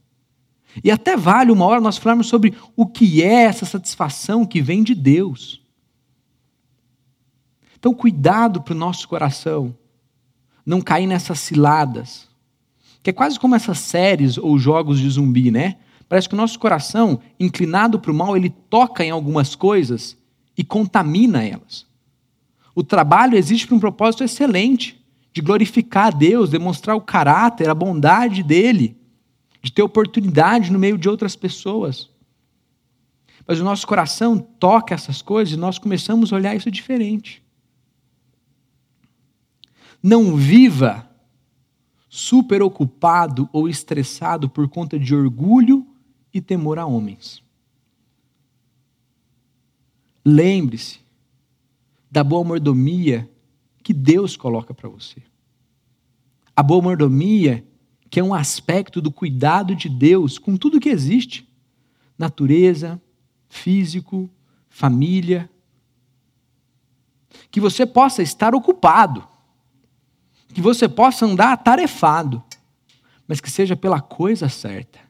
E 0.85 0.91
até 0.91 1.17
vale 1.17 1.51
uma 1.51 1.65
hora 1.65 1.81
nós 1.81 1.97
falarmos 1.97 2.27
sobre 2.27 2.55
o 2.77 2.87
que 2.87 3.23
é 3.23 3.45
essa 3.45 3.65
satisfação 3.65 4.45
que 4.45 4.61
vem 4.61 4.83
de 4.83 4.95
Deus. 4.95 5.63
Então, 7.79 7.95
cuidado 7.95 8.61
para 8.61 8.75
o 8.75 8.79
nosso 8.79 9.09
coração 9.09 9.75
não 10.65 10.83
cair 10.83 11.07
nessas 11.07 11.41
ciladas. 11.41 12.29
Que 13.03 13.09
é 13.09 13.15
quase 13.15 13.41
como 13.41 13.55
essas 13.55 13.79
séries 13.79 14.37
ou 14.37 14.59
jogos 14.59 14.99
de 14.99 15.09
zumbi, 15.09 15.51
né? 15.51 15.79
Parece 16.09 16.29
que 16.29 16.35
o 16.35 16.39
nosso 16.39 16.59
coração, 16.59 17.21
inclinado 17.39 17.99
para 18.01 18.11
o 18.11 18.15
mal, 18.15 18.37
ele 18.37 18.49
toca 18.49 19.05
em 19.05 19.11
algumas 19.11 19.55
coisas 19.55 20.17
e 20.57 20.65
contamina 20.65 21.45
elas. 21.45 21.87
O 22.75 22.83
trabalho 22.83 23.37
existe 23.37 23.67
para 23.67 23.77
um 23.77 23.81
propósito 23.81 24.25
excelente, 24.25 24.99
de 25.33 25.43
glorificar 25.43 26.07
a 26.07 26.11
Deus, 26.11 26.51
demonstrar 26.51 26.97
o 26.97 27.01
caráter, 27.01 27.69
a 27.69 27.75
bondade 27.75 28.43
dele 28.43 28.97
de 29.63 29.73
ter 29.73 29.83
oportunidade 29.83 30.71
no 30.71 30.79
meio 30.79 30.97
de 30.97 31.09
outras 31.09 31.37
pessoas. 31.37 32.09
Mas 33.47 33.61
o 33.61 33.65
nosso 33.65 33.87
coração 33.87 34.39
toca 34.39 34.95
essas 34.95 35.23
coisas 35.23 35.55
e 35.55 35.57
nós 35.57 35.79
começamos 35.79 36.33
a 36.33 36.37
olhar 36.37 36.55
isso 36.55 36.71
diferente. 36.71 37.43
Não 40.03 40.37
viva 40.37 41.09
super 42.09 42.63
ocupado 42.63 43.49
ou 43.53 43.69
estressado 43.69 44.49
por 44.49 44.69
conta 44.69 44.99
de 44.99 45.15
orgulho 45.15 45.87
e 46.33 46.41
temor 46.41 46.79
a 46.79 46.87
homens. 46.87 47.43
Lembre-se 50.25 51.01
da 52.11 52.23
boa 52.23 52.45
mordomia 52.45 53.29
que 53.83 53.93
Deus 53.93 54.37
coloca 54.37 54.75
para 54.75 54.89
você. 54.89 55.23
A 56.55 56.63
boa 56.63 56.83
mordomia 56.83 57.65
que 58.11 58.21
é 58.21 58.23
um 58.23 58.35
aspecto 58.35 59.01
do 59.01 59.11
cuidado 59.11 59.75
de 59.75 59.89
Deus 59.89 60.39
com 60.39 60.57
tudo 60.57 60.81
que 60.81 60.89
existe: 60.89 61.49
natureza, 62.17 63.01
físico, 63.49 64.31
família. 64.69 65.51
Que 67.51 67.61
você 67.61 67.87
possa 67.87 68.23
estar 68.23 68.55
ocupado, 68.55 69.27
que 70.53 70.61
você 70.61 70.89
possa 70.89 71.25
andar 71.25 71.53
atarefado, 71.53 72.43
mas 73.27 73.41
que 73.41 73.51
seja 73.51 73.77
pela 73.77 74.01
coisa 74.01 74.49
certa 74.49 75.08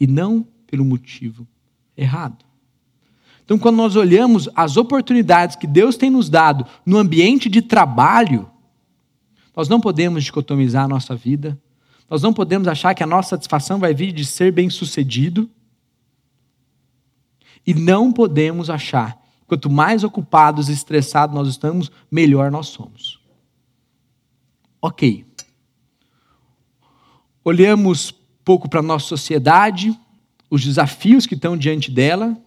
e 0.00 0.06
não 0.06 0.46
pelo 0.66 0.84
motivo 0.84 1.46
errado. 1.96 2.44
Então, 3.44 3.58
quando 3.58 3.76
nós 3.76 3.94
olhamos 3.94 4.48
as 4.56 4.76
oportunidades 4.76 5.54
que 5.54 5.66
Deus 5.66 5.96
tem 5.96 6.10
nos 6.10 6.28
dado 6.28 6.66
no 6.84 6.98
ambiente 6.98 7.48
de 7.48 7.62
trabalho, 7.62 8.50
nós 9.54 9.68
não 9.68 9.80
podemos 9.80 10.24
dicotomizar 10.24 10.84
a 10.84 10.88
nossa 10.88 11.14
vida, 11.14 11.58
nós 12.10 12.22
não 12.22 12.32
podemos 12.32 12.66
achar 12.68 12.94
que 12.94 13.02
a 13.02 13.06
nossa 13.06 13.30
satisfação 13.30 13.78
vai 13.78 13.94
vir 13.94 14.12
de 14.12 14.24
ser 14.24 14.52
bem-sucedido, 14.52 15.48
e 17.66 17.74
não 17.74 18.12
podemos 18.12 18.70
achar 18.70 19.20
quanto 19.46 19.70
mais 19.70 20.04
ocupados 20.04 20.68
e 20.68 20.72
estressados 20.72 21.34
nós 21.34 21.48
estamos, 21.48 21.90
melhor 22.10 22.50
nós 22.50 22.68
somos. 22.68 23.20
Ok. 24.80 25.24
Olhamos 27.44 28.14
pouco 28.46 28.68
para 28.68 28.78
a 28.78 28.82
nossa 28.82 29.08
sociedade, 29.08 29.98
os 30.48 30.64
desafios 30.64 31.26
que 31.26 31.34
estão 31.34 31.56
diante 31.56 31.90
dela 31.90 32.40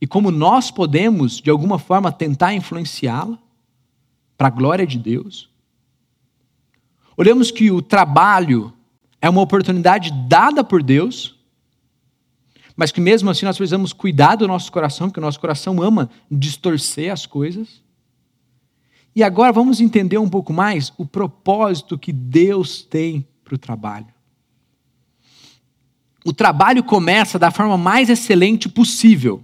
e 0.00 0.06
como 0.06 0.30
nós 0.30 0.70
podemos, 0.70 1.42
de 1.42 1.50
alguma 1.50 1.78
forma, 1.78 2.10
tentar 2.10 2.54
influenciá-la 2.54 3.38
para 4.38 4.46
a 4.46 4.50
glória 4.50 4.86
de 4.86 4.98
Deus. 4.98 5.50
Olhamos 7.18 7.50
que 7.50 7.70
o 7.70 7.82
trabalho 7.82 8.72
é 9.20 9.28
uma 9.28 9.42
oportunidade 9.42 10.10
dada 10.26 10.64
por 10.64 10.82
Deus, 10.82 11.38
mas 12.74 12.90
que 12.90 13.00
mesmo 13.00 13.28
assim 13.28 13.44
nós 13.44 13.58
precisamos 13.58 13.92
cuidar 13.92 14.36
do 14.36 14.48
nosso 14.48 14.72
coração, 14.72 15.08
porque 15.08 15.20
o 15.20 15.22
nosso 15.22 15.38
coração 15.38 15.82
ama 15.82 16.08
distorcer 16.30 17.12
as 17.12 17.26
coisas. 17.26 17.82
E 19.14 19.22
agora 19.22 19.52
vamos 19.52 19.82
entender 19.82 20.16
um 20.16 20.30
pouco 20.30 20.50
mais 20.50 20.90
o 20.96 21.04
propósito 21.04 21.98
que 21.98 22.10
Deus 22.10 22.82
tem 22.82 23.28
para 23.44 23.54
o 23.54 23.58
trabalho. 23.58 24.11
O 26.24 26.32
trabalho 26.32 26.82
começa 26.82 27.38
da 27.38 27.50
forma 27.50 27.76
mais 27.76 28.08
excelente 28.08 28.68
possível. 28.68 29.42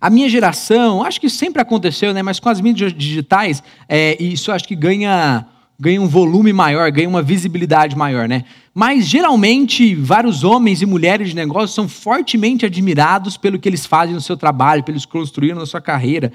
A 0.00 0.08
minha 0.10 0.28
geração, 0.28 1.02
acho 1.02 1.20
que 1.20 1.28
sempre 1.28 1.60
aconteceu, 1.60 2.12
né? 2.14 2.22
mas 2.22 2.38
com 2.38 2.48
as 2.48 2.60
mídias 2.60 2.92
digitais, 2.92 3.62
é, 3.88 4.16
isso 4.22 4.52
acho 4.52 4.66
que 4.66 4.76
ganha 4.76 5.46
ganha 5.80 6.02
um 6.02 6.08
volume 6.08 6.52
maior, 6.52 6.90
ganha 6.90 7.08
uma 7.08 7.22
visibilidade 7.22 7.96
maior, 7.96 8.28
né? 8.28 8.44
Mas 8.74 9.06
geralmente 9.06 9.94
vários 9.94 10.42
homens 10.42 10.82
e 10.82 10.86
mulheres 10.86 11.28
de 11.28 11.36
negócio 11.36 11.74
são 11.74 11.88
fortemente 11.88 12.66
admirados 12.66 13.36
pelo 13.36 13.60
que 13.60 13.68
eles 13.68 13.86
fazem 13.86 14.12
no 14.12 14.20
seu 14.20 14.36
trabalho, 14.36 14.82
pelo 14.82 14.94
que 14.94 14.98
eles 14.98 15.06
construíram 15.06 15.58
na 15.58 15.66
sua 15.66 15.80
carreira. 15.80 16.32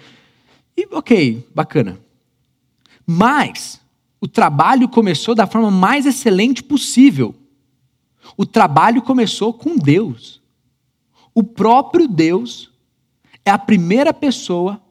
E 0.77 0.87
ok, 0.91 1.45
bacana. 1.53 1.99
Mas 3.05 3.81
o 4.21 4.27
trabalho 4.27 4.87
começou 4.87 5.35
da 5.35 5.45
forma 5.45 5.69
mais 5.69 6.05
excelente 6.05 6.63
possível. 6.63 7.35
O 8.37 8.45
trabalho 8.45 9.01
começou 9.01 9.53
com 9.53 9.77
Deus. 9.77 10.41
O 11.33 11.43
próprio 11.43 12.07
Deus 12.07 12.71
é 13.45 13.51
a 13.51 13.57
primeira 13.57 14.13
pessoa 14.13 14.81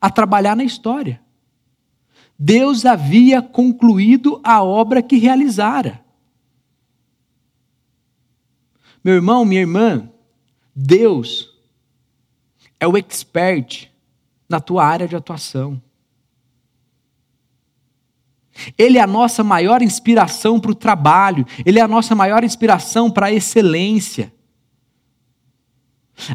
a 0.00 0.10
trabalhar 0.10 0.56
na 0.56 0.64
história. 0.64 1.20
Deus 2.38 2.86
havia 2.86 3.42
concluído 3.42 4.40
a 4.42 4.62
obra 4.62 5.02
que 5.02 5.18
realizara. 5.18 6.02
Meu 9.04 9.14
irmão, 9.14 9.44
minha 9.44 9.60
irmã, 9.60 10.10
Deus 10.74 11.54
é 12.78 12.86
o 12.86 12.96
expert 12.96 13.90
na 14.48 14.60
tua 14.60 14.84
área 14.84 15.06
de 15.06 15.14
atuação. 15.14 15.80
Ele 18.76 18.98
é 18.98 19.00
a 19.00 19.06
nossa 19.06 19.42
maior 19.42 19.82
inspiração 19.82 20.58
para 20.58 20.70
o 20.70 20.74
trabalho, 20.74 21.46
ele 21.64 21.78
é 21.78 21.82
a 21.82 21.88
nossa 21.88 22.14
maior 22.14 22.44
inspiração 22.44 23.10
para 23.10 23.26
a 23.26 23.32
excelência. 23.32 24.32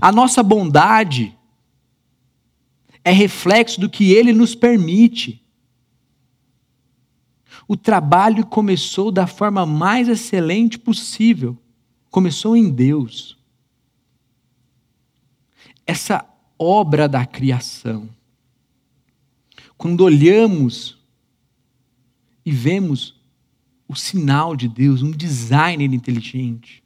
A 0.01 0.11
nossa 0.11 0.41
bondade 0.41 1.37
é 3.03 3.11
reflexo 3.11 3.79
do 3.79 3.89
que 3.89 4.11
ele 4.11 4.33
nos 4.33 4.55
permite. 4.55 5.43
O 7.67 7.77
trabalho 7.77 8.45
começou 8.45 9.11
da 9.11 9.27
forma 9.27 9.65
mais 9.65 10.07
excelente 10.07 10.77
possível. 10.77 11.57
Começou 12.09 12.55
em 12.55 12.69
Deus. 12.69 13.37
Essa 15.85 16.27
obra 16.57 17.07
da 17.07 17.25
criação. 17.25 18.09
Quando 19.77 20.01
olhamos 20.01 20.94
e 22.45 22.51
vemos 22.51 23.19
o 23.87 23.95
sinal 23.95 24.55
de 24.55 24.67
Deus, 24.67 25.01
um 25.01 25.11
designer 25.11 25.93
inteligente. 25.93 26.83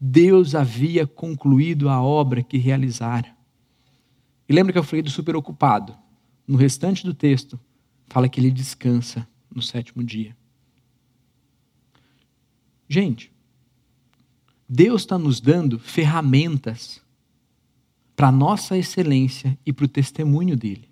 Deus 0.00 0.54
havia 0.54 1.06
concluído 1.06 1.88
a 1.88 2.00
obra 2.00 2.42
que 2.42 2.56
realizara. 2.56 3.36
E 4.48 4.52
lembra 4.52 4.72
que 4.72 4.78
eu 4.78 4.84
falei 4.84 5.02
do 5.02 5.10
super 5.10 5.36
ocupado? 5.36 5.96
No 6.46 6.56
restante 6.56 7.04
do 7.04 7.14
texto, 7.14 7.60
fala 8.08 8.28
que 8.28 8.40
ele 8.40 8.50
descansa 8.50 9.28
no 9.54 9.62
sétimo 9.62 10.02
dia. 10.02 10.36
Gente, 12.88 13.32
Deus 14.68 15.02
está 15.02 15.18
nos 15.18 15.40
dando 15.40 15.78
ferramentas 15.78 17.00
para 18.16 18.28
a 18.28 18.32
nossa 18.32 18.76
excelência 18.76 19.58
e 19.64 19.72
para 19.72 19.84
o 19.84 19.88
testemunho 19.88 20.56
dele. 20.56 20.89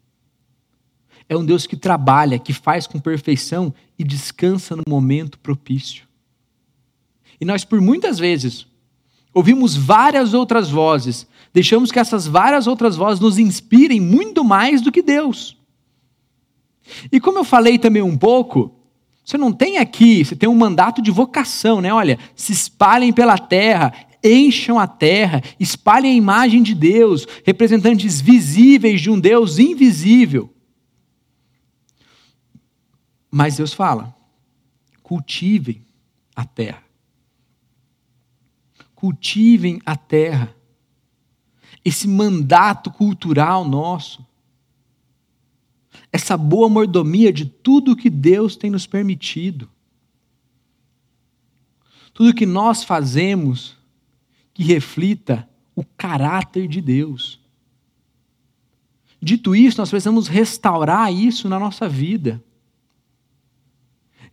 É 1.28 1.36
um 1.36 1.44
Deus 1.44 1.66
que 1.66 1.76
trabalha, 1.76 2.38
que 2.38 2.52
faz 2.52 2.86
com 2.86 2.98
perfeição 2.98 3.72
e 3.98 4.04
descansa 4.04 4.74
no 4.74 4.82
momento 4.88 5.38
propício. 5.38 6.06
E 7.40 7.44
nós, 7.44 7.64
por 7.64 7.80
muitas 7.80 8.18
vezes, 8.18 8.66
ouvimos 9.32 9.76
várias 9.76 10.34
outras 10.34 10.70
vozes, 10.70 11.26
deixamos 11.52 11.92
que 11.92 11.98
essas 11.98 12.26
várias 12.26 12.66
outras 12.66 12.96
vozes 12.96 13.20
nos 13.20 13.38
inspirem 13.38 14.00
muito 14.00 14.42
mais 14.42 14.80
do 14.80 14.90
que 14.90 15.02
Deus. 15.02 15.56
E 17.12 17.20
como 17.20 17.38
eu 17.38 17.44
falei 17.44 17.78
também 17.78 18.02
um 18.02 18.16
pouco, 18.16 18.74
você 19.24 19.36
não 19.36 19.52
tem 19.52 19.76
aqui, 19.76 20.24
você 20.24 20.34
tem 20.34 20.48
um 20.48 20.54
mandato 20.54 21.02
de 21.02 21.10
vocação, 21.10 21.82
né? 21.82 21.92
Olha, 21.92 22.18
se 22.34 22.50
espalhem 22.52 23.12
pela 23.12 23.36
terra, 23.36 23.92
encham 24.24 24.78
a 24.78 24.86
terra, 24.86 25.42
espalhem 25.60 26.12
a 26.12 26.16
imagem 26.16 26.62
de 26.62 26.74
Deus, 26.74 27.26
representantes 27.44 28.20
visíveis 28.20 29.00
de 29.00 29.10
um 29.10 29.20
Deus 29.20 29.58
invisível. 29.58 30.50
Mas 33.30 33.56
Deus 33.56 33.72
fala: 33.72 34.14
cultivem 35.02 35.84
a 36.34 36.44
terra. 36.44 36.82
Cultivem 38.94 39.80
a 39.86 39.96
terra. 39.96 40.54
Esse 41.84 42.08
mandato 42.08 42.90
cultural 42.90 43.64
nosso 43.64 44.26
essa 46.12 46.36
boa 46.36 46.68
mordomia 46.68 47.32
de 47.32 47.44
tudo 47.44 47.96
que 47.96 48.08
Deus 48.08 48.56
tem 48.56 48.70
nos 48.70 48.86
permitido. 48.86 49.68
Tudo 52.14 52.34
que 52.34 52.46
nós 52.46 52.82
fazemos 52.82 53.76
que 54.54 54.62
reflita 54.62 55.48
o 55.76 55.84
caráter 55.84 56.66
de 56.66 56.80
Deus. 56.80 57.38
Dito 59.20 59.54
isso, 59.54 59.78
nós 59.78 59.90
precisamos 59.90 60.28
restaurar 60.28 61.12
isso 61.12 61.48
na 61.48 61.58
nossa 61.58 61.88
vida. 61.88 62.42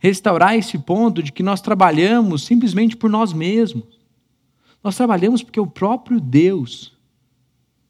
Restaurar 0.06 0.54
esse 0.54 0.78
ponto 0.78 1.22
de 1.22 1.32
que 1.32 1.42
nós 1.42 1.60
trabalhamos 1.60 2.44
simplesmente 2.44 2.96
por 2.96 3.10
nós 3.10 3.32
mesmos. 3.32 3.98
Nós 4.82 4.96
trabalhamos 4.96 5.42
porque 5.42 5.58
o 5.58 5.66
próprio 5.66 6.20
Deus 6.20 6.92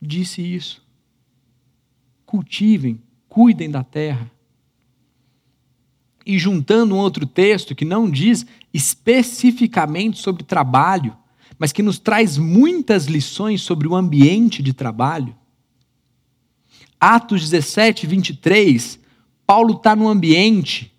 disse 0.00 0.40
isso. 0.40 0.82
Cultivem 2.24 3.00
cuidem 3.36 3.70
da 3.70 3.84
terra. 3.84 4.30
E 6.24 6.38
juntando 6.38 6.94
um 6.94 6.98
outro 6.98 7.26
texto 7.26 7.74
que 7.74 7.84
não 7.84 8.10
diz 8.10 8.46
especificamente 8.72 10.22
sobre 10.22 10.42
trabalho, 10.42 11.14
mas 11.58 11.70
que 11.70 11.82
nos 11.82 11.98
traz 11.98 12.38
muitas 12.38 13.04
lições 13.04 13.60
sobre 13.60 13.86
o 13.86 13.94
ambiente 13.94 14.62
de 14.62 14.72
trabalho. 14.72 15.36
Atos 16.98 17.42
17, 17.42 18.06
23, 18.06 18.98
Paulo 19.46 19.74
está 19.74 19.94
num 19.94 20.08
ambiente 20.08 20.95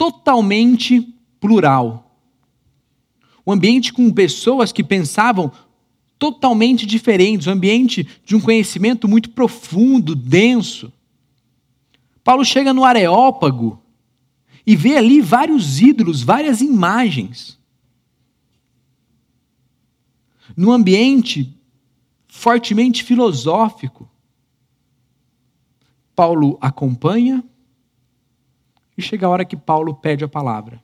totalmente 0.00 1.14
plural. 1.38 2.16
Um 3.46 3.52
ambiente 3.52 3.92
com 3.92 4.10
pessoas 4.10 4.72
que 4.72 4.82
pensavam 4.82 5.52
totalmente 6.18 6.86
diferentes, 6.86 7.46
um 7.46 7.50
ambiente 7.50 8.08
de 8.24 8.34
um 8.34 8.40
conhecimento 8.40 9.06
muito 9.06 9.28
profundo, 9.28 10.14
denso. 10.14 10.90
Paulo 12.24 12.46
chega 12.46 12.72
no 12.72 12.82
Areópago 12.82 13.82
e 14.66 14.74
vê 14.74 14.96
ali 14.96 15.20
vários 15.20 15.82
ídolos, 15.82 16.22
várias 16.22 16.62
imagens. 16.62 17.58
Num 20.56 20.72
ambiente 20.72 21.54
fortemente 22.26 23.04
filosófico. 23.04 24.10
Paulo 26.16 26.56
acompanha 26.58 27.44
e 29.00 29.02
chega 29.02 29.26
a 29.26 29.30
hora 29.30 29.44
que 29.44 29.56
Paulo 29.56 29.94
pede 29.94 30.22
a 30.22 30.28
palavra. 30.28 30.80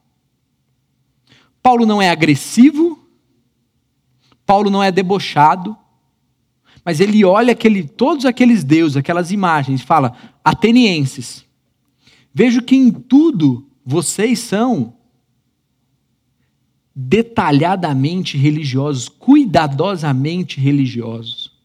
Paulo 1.63 1.87
não 1.87 2.03
é 2.03 2.11
agressivo, 2.11 2.99
Paulo 4.45 4.71
não 4.71 4.83
é 4.83 4.91
debochado, 4.91 5.77
Mas 6.85 7.01
ele 7.01 7.25
olha 7.25 7.53
aquele, 7.53 7.83
todos 7.83 8.25
aqueles 8.25 8.63
deuses, 8.63 8.97
aquelas 8.97 9.33
imagens, 9.33 9.81
e 9.81 9.85
fala: 9.85 10.17
Atenienses, 10.45 11.45
vejo 12.33 12.63
que 12.63 12.77
em 12.77 12.93
tudo 12.93 13.69
vocês 13.85 14.39
são 14.39 14.95
detalhadamente 16.95 18.39
religiosos, 18.39 19.09
cuidadosamente 19.09 20.61
religiosos. 20.61 21.56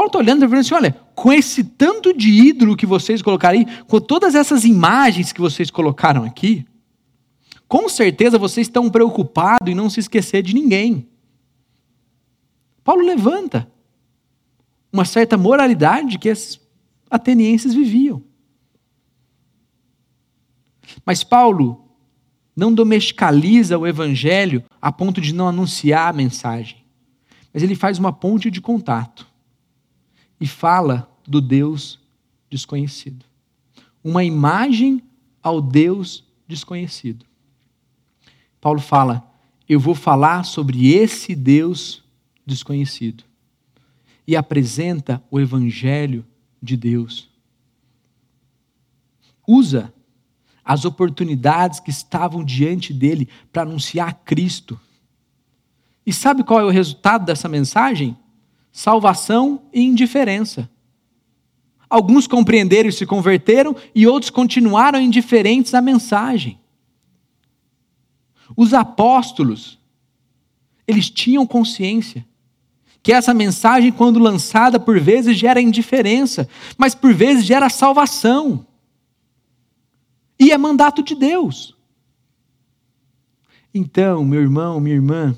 Paulo 0.00 0.08
está 0.08 0.18
olhando 0.18 0.38
e 0.42 0.48
falando 0.48 0.60
assim: 0.60 0.74
olha, 0.74 0.92
com 1.14 1.30
esse 1.30 1.62
tanto 1.62 2.16
de 2.16 2.30
ídolo 2.30 2.74
que 2.74 2.86
vocês 2.86 3.20
colocaram 3.20 3.58
aí, 3.58 3.66
com 3.84 4.00
todas 4.00 4.34
essas 4.34 4.64
imagens 4.64 5.30
que 5.30 5.42
vocês 5.42 5.70
colocaram 5.70 6.24
aqui, 6.24 6.66
com 7.68 7.86
certeza 7.86 8.38
vocês 8.38 8.66
estão 8.66 8.88
preocupados 8.88 9.70
em 9.70 9.74
não 9.74 9.90
se 9.90 10.00
esquecer 10.00 10.42
de 10.42 10.54
ninguém. 10.54 11.06
Paulo 12.82 13.04
levanta 13.04 13.70
uma 14.90 15.04
certa 15.04 15.36
moralidade 15.36 16.18
que 16.18 16.30
esses 16.30 16.58
atenienses 17.10 17.74
viviam. 17.74 18.22
Mas 21.04 21.22
Paulo 21.22 21.84
não 22.56 22.72
domesticaliza 22.72 23.76
o 23.76 23.86
evangelho 23.86 24.64
a 24.80 24.90
ponto 24.90 25.20
de 25.20 25.34
não 25.34 25.46
anunciar 25.46 26.08
a 26.08 26.16
mensagem. 26.16 26.78
Mas 27.52 27.62
ele 27.62 27.74
faz 27.74 27.98
uma 27.98 28.14
ponte 28.14 28.50
de 28.50 28.62
contato 28.62 29.29
e 30.40 30.46
fala 30.46 31.08
do 31.26 31.40
Deus 31.40 32.00
desconhecido. 32.48 33.24
Uma 34.02 34.24
imagem 34.24 35.02
ao 35.42 35.60
Deus 35.60 36.24
desconhecido. 36.48 37.26
Paulo 38.60 38.80
fala: 38.80 39.30
Eu 39.68 39.78
vou 39.78 39.94
falar 39.94 40.44
sobre 40.44 40.92
esse 40.92 41.34
Deus 41.34 42.02
desconhecido. 42.44 43.24
E 44.26 44.36
apresenta 44.36 45.22
o 45.30 45.40
Evangelho 45.40 46.24
de 46.62 46.76
Deus. 46.76 47.28
Usa 49.46 49.92
as 50.64 50.84
oportunidades 50.84 51.80
que 51.80 51.90
estavam 51.90 52.44
diante 52.44 52.92
dele 52.92 53.28
para 53.52 53.62
anunciar 53.62 54.20
Cristo. 54.24 54.78
E 56.06 56.12
sabe 56.12 56.44
qual 56.44 56.60
é 56.60 56.64
o 56.64 56.70
resultado 56.70 57.24
dessa 57.24 57.48
mensagem? 57.48 58.16
Salvação 58.72 59.62
e 59.72 59.82
indiferença. 59.82 60.68
Alguns 61.88 62.26
compreenderam 62.26 62.88
e 62.88 62.92
se 62.92 63.04
converteram, 63.04 63.74
e 63.94 64.06
outros 64.06 64.30
continuaram 64.30 65.00
indiferentes 65.00 65.74
à 65.74 65.80
mensagem. 65.80 66.58
Os 68.56 68.72
apóstolos, 68.72 69.78
eles 70.86 71.10
tinham 71.10 71.46
consciência 71.46 72.24
que 73.02 73.12
essa 73.12 73.32
mensagem, 73.32 73.90
quando 73.90 74.18
lançada, 74.18 74.78
por 74.78 75.00
vezes 75.00 75.36
gera 75.36 75.60
indiferença, 75.60 76.48
mas 76.76 76.94
por 76.94 77.14
vezes 77.14 77.44
gera 77.44 77.70
salvação. 77.70 78.66
E 80.38 80.52
é 80.52 80.58
mandato 80.58 81.02
de 81.02 81.14
Deus. 81.14 81.76
Então, 83.72 84.24
meu 84.24 84.40
irmão, 84.40 84.80
minha 84.80 84.96
irmã, 84.96 85.36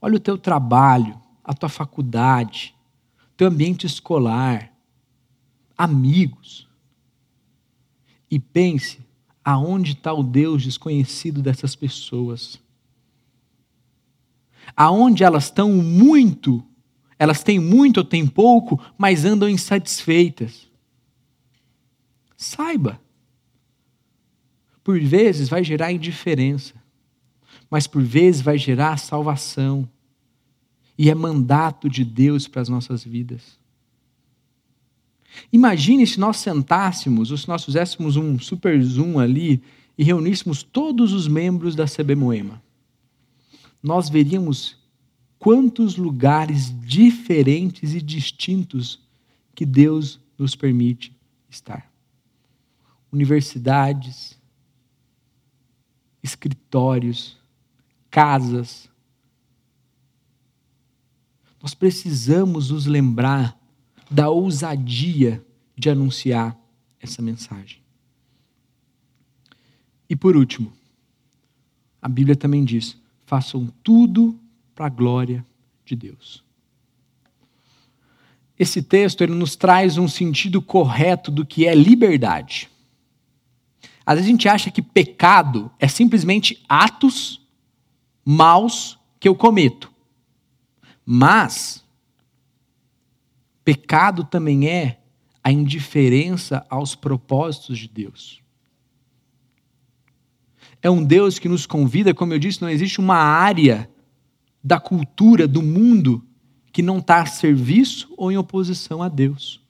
olha 0.00 0.16
o 0.16 0.20
teu 0.20 0.38
trabalho, 0.38 1.20
a 1.44 1.54
tua 1.54 1.68
faculdade, 1.68 2.74
teu 3.36 3.48
ambiente 3.48 3.86
escolar, 3.86 4.72
amigos. 5.76 6.68
E 8.30 8.38
pense 8.38 9.00
aonde 9.44 9.92
está 9.92 10.12
o 10.12 10.22
Deus 10.22 10.62
desconhecido 10.62 11.42
dessas 11.42 11.74
pessoas. 11.74 12.60
Aonde 14.76 15.24
elas 15.24 15.44
estão 15.44 15.70
muito, 15.72 16.64
elas 17.18 17.42
têm 17.42 17.58
muito 17.58 17.98
ou 17.98 18.04
têm 18.04 18.26
pouco, 18.26 18.80
mas 18.96 19.24
andam 19.24 19.48
insatisfeitas. 19.48 20.70
Saiba, 22.36 23.00
por 24.82 24.98
vezes 24.98 25.48
vai 25.48 25.62
gerar 25.62 25.92
indiferença, 25.92 26.74
mas 27.70 27.86
por 27.86 28.02
vezes 28.02 28.40
vai 28.40 28.58
gerar 28.58 28.96
salvação 28.98 29.88
e 31.02 31.10
é 31.10 31.16
mandato 31.16 31.90
de 31.90 32.04
Deus 32.04 32.46
para 32.46 32.62
as 32.62 32.68
nossas 32.68 33.02
vidas. 33.02 33.58
Imagine 35.52 36.06
se 36.06 36.20
nós 36.20 36.36
sentássemos, 36.36 37.32
ou 37.32 37.36
se 37.36 37.48
nós 37.48 37.64
fizéssemos 37.64 38.14
um 38.14 38.38
super 38.38 38.80
zoom 38.80 39.18
ali 39.18 39.60
e 39.98 40.04
reuníssemos 40.04 40.62
todos 40.62 41.12
os 41.12 41.26
membros 41.26 41.74
da 41.74 41.86
CB 41.86 42.14
Moema. 42.14 42.62
Nós 43.82 44.08
veríamos 44.08 44.76
quantos 45.40 45.96
lugares 45.96 46.72
diferentes 46.86 47.94
e 47.94 48.00
distintos 48.00 49.00
que 49.56 49.66
Deus 49.66 50.20
nos 50.38 50.54
permite 50.54 51.12
estar. 51.50 51.92
Universidades, 53.10 54.38
escritórios, 56.22 57.36
casas, 58.08 58.91
nós 61.62 61.74
precisamos 61.74 62.70
nos 62.70 62.86
lembrar 62.86 63.56
da 64.10 64.28
ousadia 64.28 65.44
de 65.76 65.88
anunciar 65.88 66.58
essa 67.00 67.22
mensagem. 67.22 67.80
E 70.10 70.16
por 70.16 70.36
último, 70.36 70.72
a 72.00 72.08
Bíblia 72.08 72.34
também 72.34 72.64
diz: 72.64 72.96
façam 73.24 73.72
tudo 73.82 74.36
para 74.74 74.86
a 74.86 74.90
glória 74.90 75.46
de 75.84 75.94
Deus. 75.94 76.42
Esse 78.58 78.82
texto 78.82 79.22
ele 79.22 79.34
nos 79.34 79.54
traz 79.54 79.96
um 79.98 80.08
sentido 80.08 80.60
correto 80.60 81.30
do 81.30 81.46
que 81.46 81.66
é 81.66 81.74
liberdade. 81.74 82.68
Às 84.04 84.16
vezes 84.16 84.28
a 84.28 84.32
gente 84.32 84.48
acha 84.48 84.70
que 84.70 84.82
pecado 84.82 85.70
é 85.78 85.86
simplesmente 85.86 86.62
atos 86.68 87.40
maus 88.24 88.98
que 89.18 89.28
eu 89.28 89.34
cometo. 89.34 89.91
Mas, 91.04 91.84
pecado 93.64 94.24
também 94.24 94.68
é 94.68 95.00
a 95.42 95.50
indiferença 95.50 96.64
aos 96.70 96.94
propósitos 96.94 97.78
de 97.78 97.88
Deus. 97.88 98.40
É 100.80 100.90
um 100.90 101.02
Deus 101.02 101.38
que 101.38 101.48
nos 101.48 101.66
convida, 101.66 102.14
como 102.14 102.32
eu 102.32 102.38
disse, 102.38 102.62
não 102.62 102.68
existe 102.68 103.00
uma 103.00 103.16
área 103.16 103.90
da 104.62 104.78
cultura, 104.78 105.46
do 105.48 105.62
mundo, 105.62 106.24
que 106.72 106.82
não 106.82 106.98
está 106.98 107.22
a 107.22 107.26
serviço 107.26 108.12
ou 108.16 108.30
em 108.30 108.36
oposição 108.36 109.02
a 109.02 109.08
Deus. 109.08 109.60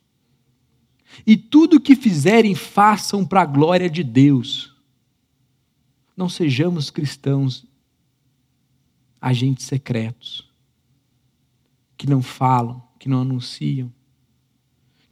E 1.27 1.37
tudo 1.37 1.81
que 1.81 1.97
fizerem, 1.97 2.55
façam 2.55 3.25
para 3.25 3.43
a 3.43 3.47
glória 3.47 3.89
de 3.89 4.03
Deus. 4.03 4.75
Não 6.17 6.29
sejamos 6.29 6.91
cristãos 6.91 7.67
agentes 9.21 9.67
secretos 9.67 10.52
que 12.03 12.11
não 12.11 12.21
falam, 12.21 12.83
que 12.99 13.09
não 13.09 13.21
anunciam. 13.21 13.93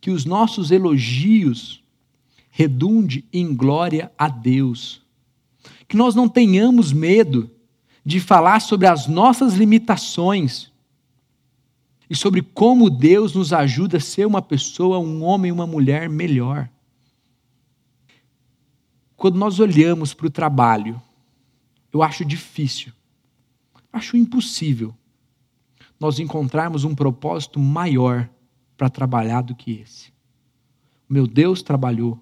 Que 0.00 0.10
os 0.10 0.24
nossos 0.24 0.72
elogios 0.72 1.84
redunde 2.50 3.24
em 3.32 3.54
glória 3.54 4.10
a 4.18 4.28
Deus. 4.28 5.00
Que 5.86 5.96
nós 5.96 6.16
não 6.16 6.28
tenhamos 6.28 6.92
medo 6.92 7.48
de 8.04 8.18
falar 8.18 8.58
sobre 8.60 8.88
as 8.88 9.06
nossas 9.06 9.54
limitações 9.54 10.72
e 12.08 12.16
sobre 12.16 12.42
como 12.42 12.90
Deus 12.90 13.36
nos 13.36 13.52
ajuda 13.52 13.98
a 13.98 14.00
ser 14.00 14.26
uma 14.26 14.42
pessoa, 14.42 14.98
um 14.98 15.22
homem, 15.22 15.52
uma 15.52 15.68
mulher 15.68 16.08
melhor. 16.08 16.68
Quando 19.16 19.38
nós 19.38 19.60
olhamos 19.60 20.12
para 20.12 20.26
o 20.26 20.30
trabalho, 20.30 21.00
eu 21.92 22.02
acho 22.02 22.24
difícil, 22.24 22.92
acho 23.92 24.16
impossível 24.16 24.92
nós 26.00 26.18
encontrarmos 26.18 26.82
um 26.82 26.94
propósito 26.94 27.60
maior 27.60 28.28
para 28.74 28.88
trabalhar 28.88 29.42
do 29.42 29.54
que 29.54 29.72
esse. 29.72 30.10
Meu 31.06 31.26
Deus 31.26 31.62
trabalhou, 31.62 32.18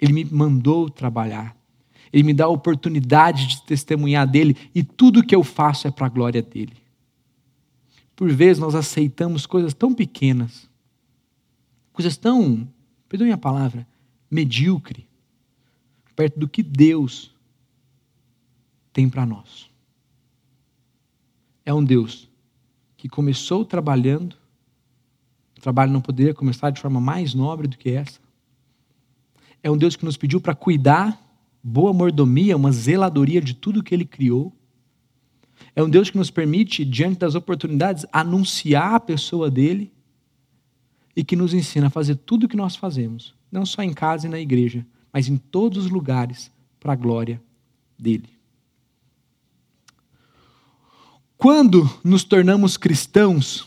Ele 0.00 0.14
me 0.14 0.24
mandou 0.24 0.88
trabalhar, 0.88 1.54
Ele 2.10 2.22
me 2.22 2.32
dá 2.32 2.46
a 2.46 2.48
oportunidade 2.48 3.46
de 3.46 3.62
testemunhar 3.64 4.26
dele 4.26 4.56
e 4.74 4.82
tudo 4.82 5.22
que 5.22 5.34
eu 5.34 5.44
faço 5.44 5.86
é 5.86 5.90
para 5.90 6.06
a 6.06 6.08
glória 6.08 6.40
dele. 6.40 6.76
Por 8.16 8.32
vezes 8.32 8.58
nós 8.58 8.74
aceitamos 8.74 9.44
coisas 9.44 9.74
tão 9.74 9.92
pequenas, 9.92 10.68
coisas 11.92 12.16
tão, 12.16 12.66
perdoe 13.08 13.30
a 13.30 13.38
palavra, 13.38 13.86
medíocre, 14.30 15.06
perto 16.16 16.38
do 16.38 16.48
que 16.48 16.62
Deus 16.62 17.34
tem 18.92 19.08
para 19.08 19.26
nós. 19.26 19.70
É 21.64 21.74
um 21.74 21.84
Deus 21.84 22.29
que 23.00 23.08
começou 23.08 23.64
trabalhando, 23.64 24.36
o 25.56 25.60
trabalho 25.62 25.90
não 25.90 26.02
poderia 26.02 26.34
começar 26.34 26.68
de 26.68 26.78
forma 26.78 27.00
mais 27.00 27.32
nobre 27.32 27.66
do 27.66 27.78
que 27.78 27.88
essa. 27.88 28.20
É 29.62 29.70
um 29.70 29.76
Deus 29.78 29.96
que 29.96 30.04
nos 30.04 30.18
pediu 30.18 30.38
para 30.38 30.54
cuidar, 30.54 31.18
boa 31.62 31.94
mordomia, 31.94 32.54
uma 32.54 32.70
zeladoria 32.70 33.40
de 33.40 33.54
tudo 33.54 33.82
que 33.82 33.94
Ele 33.94 34.04
criou. 34.04 34.52
É 35.74 35.82
um 35.82 35.88
Deus 35.88 36.10
que 36.10 36.18
nos 36.18 36.30
permite, 36.30 36.84
diante 36.84 37.18
das 37.18 37.34
oportunidades, 37.34 38.04
anunciar 38.12 38.96
a 38.96 39.00
pessoa 39.00 39.50
dele 39.50 39.90
e 41.16 41.24
que 41.24 41.34
nos 41.34 41.54
ensina 41.54 41.86
a 41.86 41.90
fazer 41.90 42.16
tudo 42.16 42.44
o 42.44 42.48
que 42.50 42.56
nós 42.56 42.76
fazemos, 42.76 43.34
não 43.50 43.64
só 43.64 43.82
em 43.82 43.94
casa 43.94 44.26
e 44.26 44.30
na 44.30 44.38
igreja, 44.38 44.86
mas 45.10 45.26
em 45.26 45.38
todos 45.38 45.86
os 45.86 45.90
lugares, 45.90 46.52
para 46.78 46.92
a 46.92 46.96
glória 46.96 47.40
dele. 47.98 48.28
Quando 51.40 51.88
nos 52.04 52.22
tornamos 52.22 52.76
cristãos, 52.76 53.66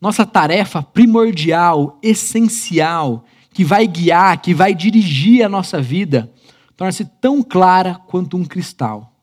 nossa 0.00 0.24
tarefa 0.24 0.82
primordial, 0.82 1.98
essencial, 2.02 3.26
que 3.52 3.62
vai 3.62 3.86
guiar, 3.86 4.40
que 4.40 4.54
vai 4.54 4.74
dirigir 4.74 5.44
a 5.44 5.48
nossa 5.48 5.82
vida, 5.82 6.32
torna-se 6.78 7.04
tão 7.04 7.42
clara 7.42 7.96
quanto 7.96 8.34
um 8.38 8.46
cristal. 8.46 9.14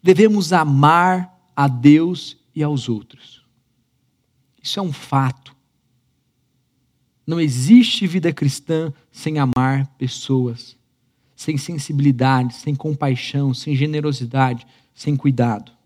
Devemos 0.00 0.52
amar 0.52 1.36
a 1.56 1.66
Deus 1.66 2.36
e 2.54 2.62
aos 2.62 2.88
outros. 2.88 3.42
Isso 4.62 4.78
é 4.78 4.82
um 4.82 4.92
fato. 4.92 5.56
Não 7.26 7.40
existe 7.40 8.06
vida 8.06 8.32
cristã 8.32 8.92
sem 9.10 9.40
amar 9.40 9.88
pessoas, 9.98 10.76
sem 11.34 11.58
sensibilidade, 11.58 12.54
sem 12.54 12.76
compaixão, 12.76 13.52
sem 13.52 13.74
generosidade, 13.74 14.64
sem 14.94 15.16
cuidado. 15.16 15.76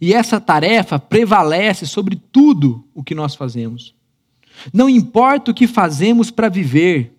E 0.00 0.12
essa 0.12 0.40
tarefa 0.40 0.98
prevalece 0.98 1.86
sobre 1.86 2.16
tudo 2.16 2.84
o 2.94 3.02
que 3.02 3.14
nós 3.14 3.34
fazemos. 3.34 3.94
Não 4.72 4.88
importa 4.88 5.50
o 5.50 5.54
que 5.54 5.66
fazemos 5.66 6.30
para 6.30 6.48
viver, 6.48 7.16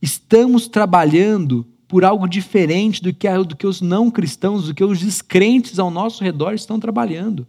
estamos 0.00 0.68
trabalhando 0.68 1.66
por 1.86 2.04
algo 2.04 2.28
diferente 2.28 3.02
do 3.02 3.12
que, 3.12 3.28
do 3.44 3.56
que 3.56 3.66
os 3.66 3.80
não 3.80 4.10
cristãos, 4.10 4.66
do 4.66 4.74
que 4.74 4.84
os 4.84 5.00
descrentes 5.00 5.78
ao 5.78 5.90
nosso 5.90 6.22
redor 6.22 6.52
estão 6.52 6.78
trabalhando. 6.78 7.46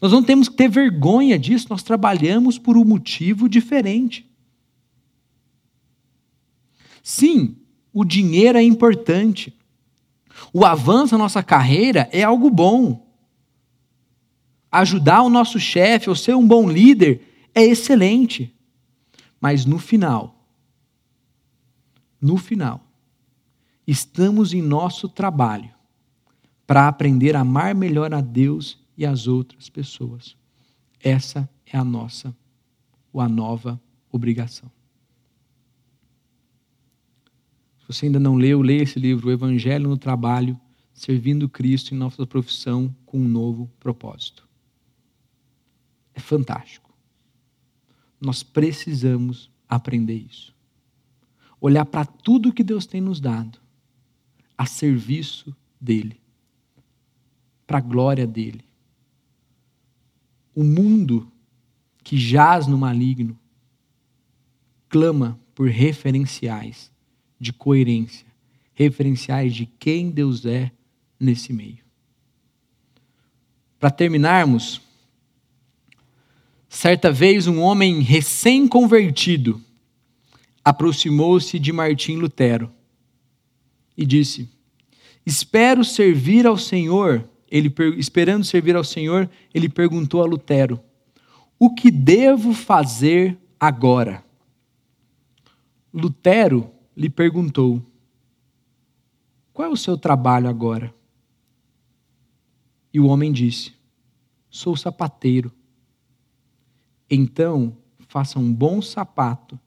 Nós 0.00 0.12
não 0.12 0.22
temos 0.22 0.48
que 0.48 0.56
ter 0.56 0.68
vergonha 0.68 1.38
disso, 1.38 1.66
nós 1.70 1.82
trabalhamos 1.82 2.58
por 2.58 2.76
um 2.76 2.84
motivo 2.84 3.48
diferente. 3.48 4.28
Sim, 7.02 7.56
o 7.92 8.04
dinheiro 8.04 8.58
é 8.58 8.62
importante. 8.62 9.54
O 10.52 10.64
avanço 10.64 11.14
na 11.14 11.24
nossa 11.24 11.42
carreira 11.42 12.08
é 12.12 12.22
algo 12.22 12.50
bom. 12.50 13.03
Ajudar 14.74 15.22
o 15.22 15.30
nosso 15.30 15.60
chefe 15.60 16.10
ou 16.10 16.16
ser 16.16 16.34
um 16.34 16.46
bom 16.46 16.68
líder 16.68 17.48
é 17.54 17.62
excelente. 17.62 18.52
Mas 19.40 19.64
no 19.64 19.78
final, 19.78 20.48
no 22.20 22.36
final, 22.36 22.84
estamos 23.86 24.52
em 24.52 24.60
nosso 24.60 25.08
trabalho 25.08 25.70
para 26.66 26.88
aprender 26.88 27.36
a 27.36 27.40
amar 27.40 27.72
melhor 27.72 28.12
a 28.12 28.20
Deus 28.20 28.76
e 28.96 29.06
as 29.06 29.28
outras 29.28 29.68
pessoas. 29.68 30.36
Essa 31.00 31.48
é 31.66 31.78
a 31.78 31.84
nossa, 31.84 32.34
ou 33.12 33.20
a 33.20 33.28
nova 33.28 33.80
obrigação. 34.10 34.68
Se 37.78 37.86
você 37.86 38.06
ainda 38.06 38.18
não 38.18 38.34
leu, 38.34 38.60
leia 38.60 38.82
esse 38.82 38.98
livro, 38.98 39.28
O 39.28 39.32
Evangelho 39.32 39.88
no 39.88 39.98
Trabalho, 39.98 40.58
Servindo 40.92 41.48
Cristo 41.48 41.94
em 41.94 41.98
Nossa 41.98 42.26
Profissão 42.26 42.94
com 43.04 43.18
um 43.18 43.28
Novo 43.28 43.70
Propósito. 43.78 44.43
É 46.14 46.20
fantástico. 46.20 46.92
Nós 48.20 48.42
precisamos 48.42 49.50
aprender 49.68 50.14
isso. 50.14 50.54
Olhar 51.60 51.84
para 51.84 52.04
tudo 52.04 52.52
que 52.52 52.62
Deus 52.62 52.86
tem 52.86 53.00
nos 53.00 53.20
dado 53.20 53.58
a 54.56 54.66
serviço 54.66 55.54
dEle, 55.80 56.20
para 57.66 57.78
a 57.78 57.80
glória 57.80 58.26
dEle 58.26 58.64
o 60.54 60.62
mundo 60.62 61.30
que 62.02 62.16
jaz 62.16 62.66
no 62.66 62.78
maligno 62.78 63.36
clama 64.88 65.38
por 65.54 65.68
referenciais 65.68 66.92
de 67.40 67.52
coerência, 67.52 68.26
referenciais 68.72 69.54
de 69.54 69.66
quem 69.66 70.10
Deus 70.10 70.46
é 70.46 70.70
nesse 71.18 71.52
meio. 71.52 71.84
Para 73.78 73.90
terminarmos, 73.90 74.80
certa 76.76 77.10
vez 77.10 77.46
um 77.46 77.60
homem 77.60 78.00
recém-convertido 78.00 79.60
aproximou-se 80.64 81.58
de 81.58 81.72
Martim 81.72 82.16
Lutero 82.16 82.70
e 83.96 84.04
disse: 84.04 84.48
Espero 85.24 85.84
servir 85.84 86.46
ao 86.46 86.56
Senhor 86.56 87.28
ele 87.54 87.72
esperando 87.96 88.42
servir 88.42 88.74
ao 88.74 88.82
Senhor, 88.82 89.30
ele 89.54 89.68
perguntou 89.68 90.20
a 90.20 90.26
Lutero: 90.26 90.80
O 91.56 91.72
que 91.72 91.88
devo 91.88 92.52
fazer 92.52 93.38
agora? 93.60 94.24
Lutero 95.92 96.68
lhe 96.96 97.08
perguntou: 97.08 97.80
Qual 99.52 99.68
é 99.68 99.72
o 99.72 99.76
seu 99.76 99.96
trabalho 99.96 100.48
agora? 100.48 100.92
E 102.92 102.98
o 102.98 103.06
homem 103.06 103.30
disse: 103.30 103.72
Sou 104.50 104.76
sapateiro. 104.76 105.52
Então, 107.14 107.76
faça 108.08 108.38
um 108.38 108.52
bom 108.52 108.80
sapato 108.82 109.58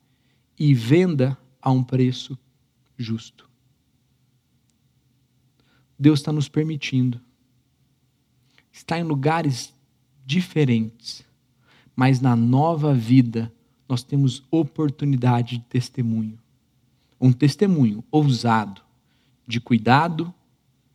e 0.57 0.73
venda 0.73 1.37
a 1.61 1.71
um 1.71 1.83
preço 1.83 2.37
justo. 2.97 3.49
Deus 5.99 6.19
está 6.19 6.31
nos 6.31 6.47
permitindo 6.47 7.19
está 8.77 8.99
em 8.99 9.03
lugares 9.03 9.73
diferentes, 10.25 11.25
mas 11.95 12.21
na 12.21 12.35
nova 12.35 12.93
vida 12.93 13.51
nós 13.89 14.03
temos 14.03 14.43
oportunidade 14.51 15.57
de 15.57 15.63
testemunho. 15.63 16.37
Um 17.19 17.31
testemunho 17.31 18.03
ousado, 18.11 18.81
de 19.47 19.59
cuidado, 19.59 20.33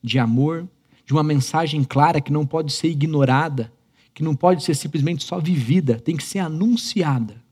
de 0.03 0.19
amor, 0.19 0.69
de 1.05 1.12
uma 1.12 1.23
mensagem 1.23 1.83
clara 1.83 2.21
que 2.21 2.33
não 2.33 2.47
pode 2.47 2.73
ser 2.73 2.88
ignorada, 2.88 3.73
que 4.14 4.22
não 4.22 4.35
pode 4.37 4.62
ser 4.62 4.75
simplesmente 4.75 5.25
só 5.25 5.38
vivida, 5.38 5.98
tem 5.98 6.16
que 6.16 6.25
ser 6.25 6.40
anunciada. 6.40 7.42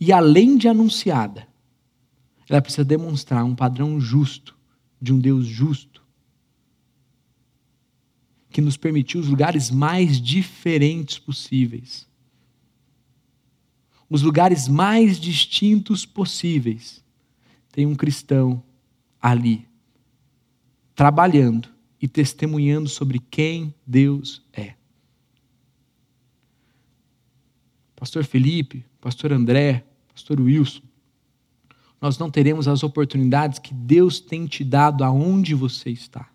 E 0.00 0.12
além 0.12 0.56
de 0.56 0.68
anunciada, 0.68 1.46
ela 2.48 2.62
precisa 2.62 2.84
demonstrar 2.84 3.44
um 3.44 3.54
padrão 3.54 4.00
justo, 4.00 4.56
de 5.00 5.12
um 5.12 5.18
Deus 5.18 5.46
justo, 5.46 6.02
que 8.50 8.60
nos 8.60 8.76
permitiu 8.76 9.20
os 9.20 9.28
lugares 9.28 9.70
mais 9.70 10.20
diferentes 10.20 11.18
possíveis. 11.18 12.06
Os 14.08 14.22
lugares 14.22 14.68
mais 14.68 15.18
distintos 15.18 16.04
possíveis. 16.04 17.02
Tem 17.70 17.86
um 17.86 17.94
cristão 17.94 18.62
ali, 19.20 19.66
trabalhando 20.94 21.71
e 22.02 22.08
testemunhando 22.08 22.88
sobre 22.88 23.20
quem 23.20 23.72
Deus 23.86 24.42
é. 24.52 24.74
Pastor 27.94 28.24
Felipe, 28.24 28.84
Pastor 29.00 29.32
André, 29.32 29.84
Pastor 30.12 30.40
Wilson, 30.40 30.82
nós 32.00 32.18
não 32.18 32.28
teremos 32.28 32.66
as 32.66 32.82
oportunidades 32.82 33.60
que 33.60 33.72
Deus 33.72 34.18
tem 34.18 34.44
te 34.46 34.64
dado 34.64 35.04
aonde 35.04 35.54
você 35.54 35.90
está. 35.90 36.28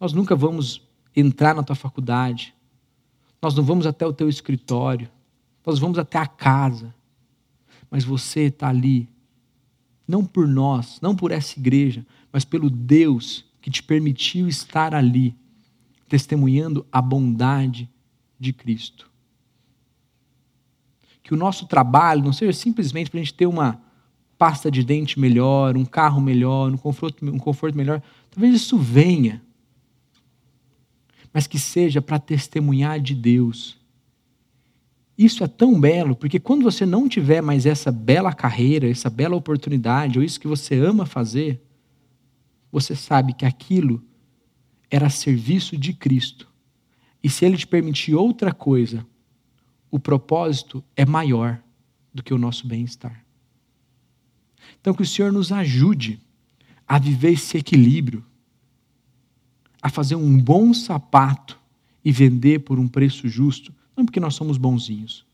Nós 0.00 0.14
nunca 0.14 0.34
vamos 0.34 0.80
entrar 1.14 1.54
na 1.54 1.62
tua 1.62 1.76
faculdade. 1.76 2.54
Nós 3.42 3.54
não 3.54 3.62
vamos 3.62 3.86
até 3.86 4.06
o 4.06 4.14
teu 4.14 4.30
escritório. 4.30 5.10
Nós 5.66 5.78
vamos 5.78 5.98
até 5.98 6.16
a 6.16 6.26
casa. 6.26 6.94
Mas 7.90 8.02
você 8.02 8.44
está 8.44 8.68
ali, 8.68 9.06
não 10.08 10.24
por 10.24 10.48
nós, 10.48 10.98
não 11.02 11.14
por 11.14 11.32
essa 11.32 11.58
igreja, 11.58 12.06
mas 12.32 12.46
pelo 12.46 12.70
Deus 12.70 13.44
que 13.60 13.70
te 13.70 13.82
permitiu 13.82 14.48
estar 14.48 14.94
ali, 14.94 15.36
testemunhando 16.08 16.86
a 16.90 17.00
bondade 17.00 17.88
de 18.38 18.52
Cristo. 18.52 19.10
Que 21.22 21.34
o 21.34 21.36
nosso 21.36 21.66
trabalho 21.66 22.24
não 22.24 22.32
seja 22.32 22.52
simplesmente 22.52 23.10
para 23.10 23.20
a 23.20 23.22
gente 23.22 23.34
ter 23.34 23.46
uma 23.46 23.80
pasta 24.38 24.70
de 24.70 24.82
dente 24.82 25.20
melhor, 25.20 25.76
um 25.76 25.84
carro 25.84 26.20
melhor, 26.20 26.72
um 26.72 26.76
conforto, 26.76 27.24
um 27.24 27.38
conforto 27.38 27.76
melhor. 27.76 28.02
Talvez 28.30 28.54
isso 28.54 28.78
venha 28.78 29.42
mas 31.32 31.46
que 31.46 31.58
seja 31.58 32.02
para 32.02 32.18
testemunhar 32.18 33.00
de 33.00 33.14
Deus. 33.14 33.78
Isso 35.16 35.44
é 35.44 35.48
tão 35.48 35.78
belo, 35.78 36.16
porque 36.16 36.40
quando 36.40 36.62
você 36.62 36.86
não 36.86 37.08
tiver 37.08 37.40
mais 37.40 37.66
essa 37.66 37.92
bela 37.92 38.32
carreira, 38.32 38.90
essa 38.90 39.10
bela 39.10 39.36
oportunidade, 39.36 40.18
ou 40.18 40.24
isso 40.24 40.40
que 40.40 40.48
você 40.48 40.76
ama 40.76 41.04
fazer, 41.04 41.62
você 42.70 42.94
sabe 42.94 43.32
que 43.32 43.44
aquilo 43.44 44.02
era 44.90 45.08
serviço 45.08 45.76
de 45.76 45.92
Cristo. 45.92 46.48
E 47.22 47.28
se 47.28 47.44
Ele 47.44 47.56
te 47.56 47.66
permitir 47.66 48.14
outra 48.14 48.52
coisa, 48.52 49.06
o 49.90 49.98
propósito 49.98 50.82
é 50.96 51.04
maior 51.04 51.60
do 52.12 52.22
que 52.22 52.34
o 52.34 52.38
nosso 52.38 52.66
bem-estar. 52.66 53.24
Então, 54.80 54.94
que 54.94 55.02
o 55.02 55.06
Senhor 55.06 55.32
nos 55.32 55.52
ajude 55.52 56.20
a 56.86 56.98
viver 56.98 57.32
esse 57.32 57.56
equilíbrio 57.56 58.24
a 59.82 59.88
fazer 59.88 60.14
um 60.14 60.38
bom 60.38 60.74
sapato 60.74 61.58
e 62.04 62.12
vender 62.12 62.60
por 62.60 62.78
um 62.78 62.88
preço 62.88 63.28
justo, 63.28 63.74
não 63.96 64.04
porque 64.04 64.20
nós 64.20 64.34
somos 64.34 64.58
bonzinhos, 64.58 65.26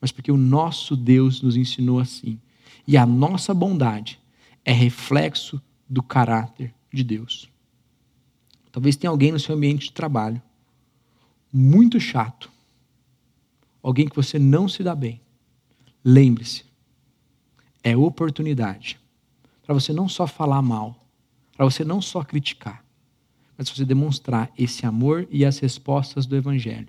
mas 0.00 0.12
porque 0.12 0.32
o 0.32 0.36
nosso 0.36 0.96
Deus 0.96 1.42
nos 1.42 1.56
ensinou 1.56 1.98
assim. 1.98 2.38
E 2.86 2.96
a 2.96 3.04
nossa 3.04 3.52
bondade 3.52 4.20
é 4.64 4.72
reflexo 4.72 5.60
do 5.88 6.02
caráter 6.02 6.74
de 6.92 7.04
Deus. 7.04 7.48
Talvez 8.72 8.96
tenha 8.96 9.10
alguém 9.10 9.32
no 9.32 9.40
seu 9.40 9.54
ambiente 9.54 9.86
de 9.86 9.92
trabalho 9.92 10.40
muito 11.52 11.98
chato, 11.98 12.50
alguém 13.82 14.08
que 14.08 14.16
você 14.16 14.38
não 14.38 14.68
se 14.68 14.82
dá 14.82 14.94
bem. 14.94 15.20
Lembre-se, 16.04 16.64
é 17.82 17.96
oportunidade 17.96 18.98
para 19.64 19.74
você 19.74 19.92
não 19.92 20.08
só 20.08 20.26
falar 20.26 20.62
mal, 20.62 21.06
para 21.56 21.64
você 21.64 21.84
não 21.84 22.02
só 22.02 22.22
criticar, 22.22 22.84
mas 23.56 23.70
você 23.70 23.84
demonstrar 23.84 24.50
esse 24.58 24.84
amor 24.84 25.26
e 25.30 25.44
as 25.44 25.58
respostas 25.58 26.26
do 26.26 26.36
Evangelho. 26.36 26.88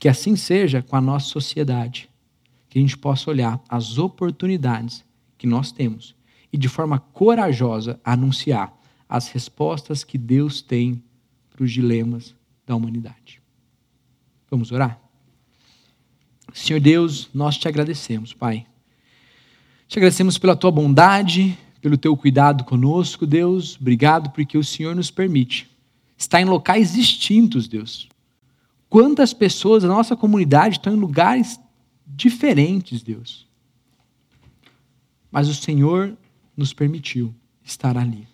Que 0.00 0.08
assim 0.08 0.34
seja 0.34 0.82
com 0.82 0.96
a 0.96 1.00
nossa 1.00 1.26
sociedade, 1.26 2.08
que 2.68 2.78
a 2.78 2.82
gente 2.82 2.96
possa 2.96 3.30
olhar 3.30 3.62
as 3.68 3.98
oportunidades 3.98 5.04
que 5.36 5.46
nós 5.46 5.70
temos 5.70 6.14
e 6.52 6.58
de 6.58 6.68
forma 6.68 6.98
corajosa 6.98 8.00
anunciar 8.04 8.72
as 9.08 9.28
respostas 9.28 10.04
que 10.04 10.16
Deus 10.16 10.62
tem 10.62 11.02
para 11.50 11.64
os 11.64 11.72
dilemas 11.72 12.34
da 12.66 12.76
humanidade. 12.76 13.40
Vamos 14.50 14.72
orar? 14.72 15.00
Senhor 16.52 16.80
Deus, 16.80 17.28
nós 17.32 17.56
te 17.56 17.68
agradecemos, 17.68 18.32
Pai. 18.32 18.66
Te 19.86 19.98
agradecemos 19.98 20.38
pela 20.38 20.56
tua 20.56 20.70
bondade, 20.70 21.56
pelo 21.80 21.96
teu 21.96 22.16
cuidado 22.16 22.64
conosco, 22.64 23.26
Deus. 23.26 23.76
Obrigado 23.80 24.30
porque 24.30 24.58
o 24.58 24.64
Senhor 24.64 24.94
nos 24.94 25.10
permite 25.10 25.70
estar 26.16 26.40
em 26.40 26.44
locais 26.44 26.92
distintos, 26.92 27.66
Deus. 27.66 28.08
Quantas 28.88 29.32
pessoas 29.32 29.82
da 29.82 29.88
nossa 29.88 30.16
comunidade 30.16 30.76
estão 30.76 30.94
em 30.94 30.98
lugares 30.98 31.58
diferentes, 32.06 33.02
Deus. 33.02 33.46
Mas 35.30 35.48
o 35.48 35.54
Senhor 35.54 36.16
nos 36.56 36.72
permitiu 36.72 37.34
estar 37.64 37.96
ali. 37.96 38.26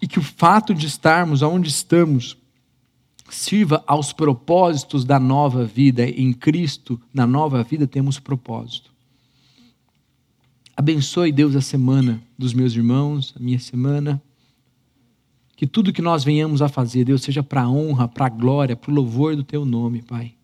E 0.00 0.06
que 0.06 0.18
o 0.18 0.22
fato 0.22 0.74
de 0.74 0.86
estarmos 0.86 1.42
onde 1.42 1.68
estamos 1.68 2.36
sirva 3.30 3.82
aos 3.86 4.12
propósitos 4.12 5.04
da 5.04 5.18
nova 5.18 5.64
vida. 5.64 6.04
Em 6.04 6.32
Cristo, 6.32 7.00
na 7.12 7.26
nova 7.26 7.62
vida, 7.62 7.86
temos 7.86 8.18
propósito. 8.18 8.90
Abençoe, 10.76 11.30
Deus, 11.30 11.54
a 11.54 11.60
semana 11.60 12.22
dos 12.38 12.52
meus 12.52 12.74
irmãos, 12.74 13.34
a 13.36 13.40
minha 13.40 13.58
semana. 13.58 14.20
Que 15.56 15.66
tudo 15.66 15.92
que 15.92 16.02
nós 16.02 16.24
venhamos 16.24 16.62
a 16.62 16.68
fazer, 16.68 17.04
Deus, 17.04 17.22
seja 17.22 17.42
para 17.42 17.62
a 17.62 17.70
honra, 17.70 18.08
para 18.08 18.26
a 18.26 18.30
glória, 18.30 18.74
para 18.74 18.90
o 18.90 18.94
louvor 18.94 19.36
do 19.36 19.44
Teu 19.44 19.64
nome, 19.64 20.02
Pai. 20.02 20.34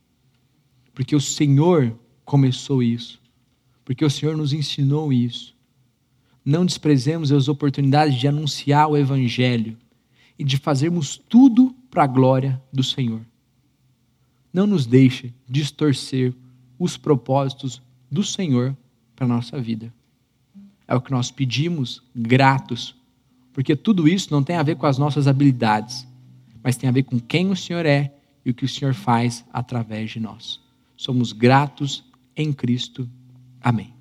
Porque 0.94 1.16
o 1.16 1.20
Senhor 1.20 1.98
começou 2.24 2.82
isso. 2.82 3.20
Porque 3.84 4.04
o 4.04 4.10
Senhor 4.10 4.36
nos 4.36 4.52
ensinou 4.52 5.12
isso. 5.12 5.55
Não 6.46 6.64
desprezemos 6.64 7.32
as 7.32 7.48
oportunidades 7.48 8.14
de 8.14 8.28
anunciar 8.28 8.88
o 8.88 8.96
Evangelho 8.96 9.76
e 10.38 10.44
de 10.44 10.56
fazermos 10.56 11.16
tudo 11.16 11.74
para 11.90 12.04
a 12.04 12.06
glória 12.06 12.62
do 12.72 12.84
Senhor. 12.84 13.20
Não 14.52 14.64
nos 14.64 14.86
deixe 14.86 15.34
distorcer 15.48 16.32
os 16.78 16.96
propósitos 16.96 17.82
do 18.08 18.22
Senhor 18.22 18.76
para 19.16 19.24
a 19.24 19.28
nossa 19.28 19.60
vida. 19.60 19.92
É 20.86 20.94
o 20.94 21.00
que 21.00 21.10
nós 21.10 21.32
pedimos, 21.32 22.00
gratos, 22.14 22.94
porque 23.52 23.74
tudo 23.74 24.06
isso 24.06 24.28
não 24.30 24.44
tem 24.44 24.54
a 24.54 24.62
ver 24.62 24.76
com 24.76 24.86
as 24.86 24.98
nossas 24.98 25.26
habilidades, 25.26 26.06
mas 26.62 26.76
tem 26.76 26.88
a 26.88 26.92
ver 26.92 27.02
com 27.02 27.18
quem 27.18 27.50
o 27.50 27.56
Senhor 27.56 27.84
é 27.84 28.14
e 28.44 28.50
o 28.50 28.54
que 28.54 28.64
o 28.64 28.68
Senhor 28.68 28.94
faz 28.94 29.44
através 29.52 30.12
de 30.12 30.20
nós. 30.20 30.60
Somos 30.96 31.32
gratos 31.32 32.04
em 32.36 32.52
Cristo. 32.52 33.08
Amém. 33.60 33.95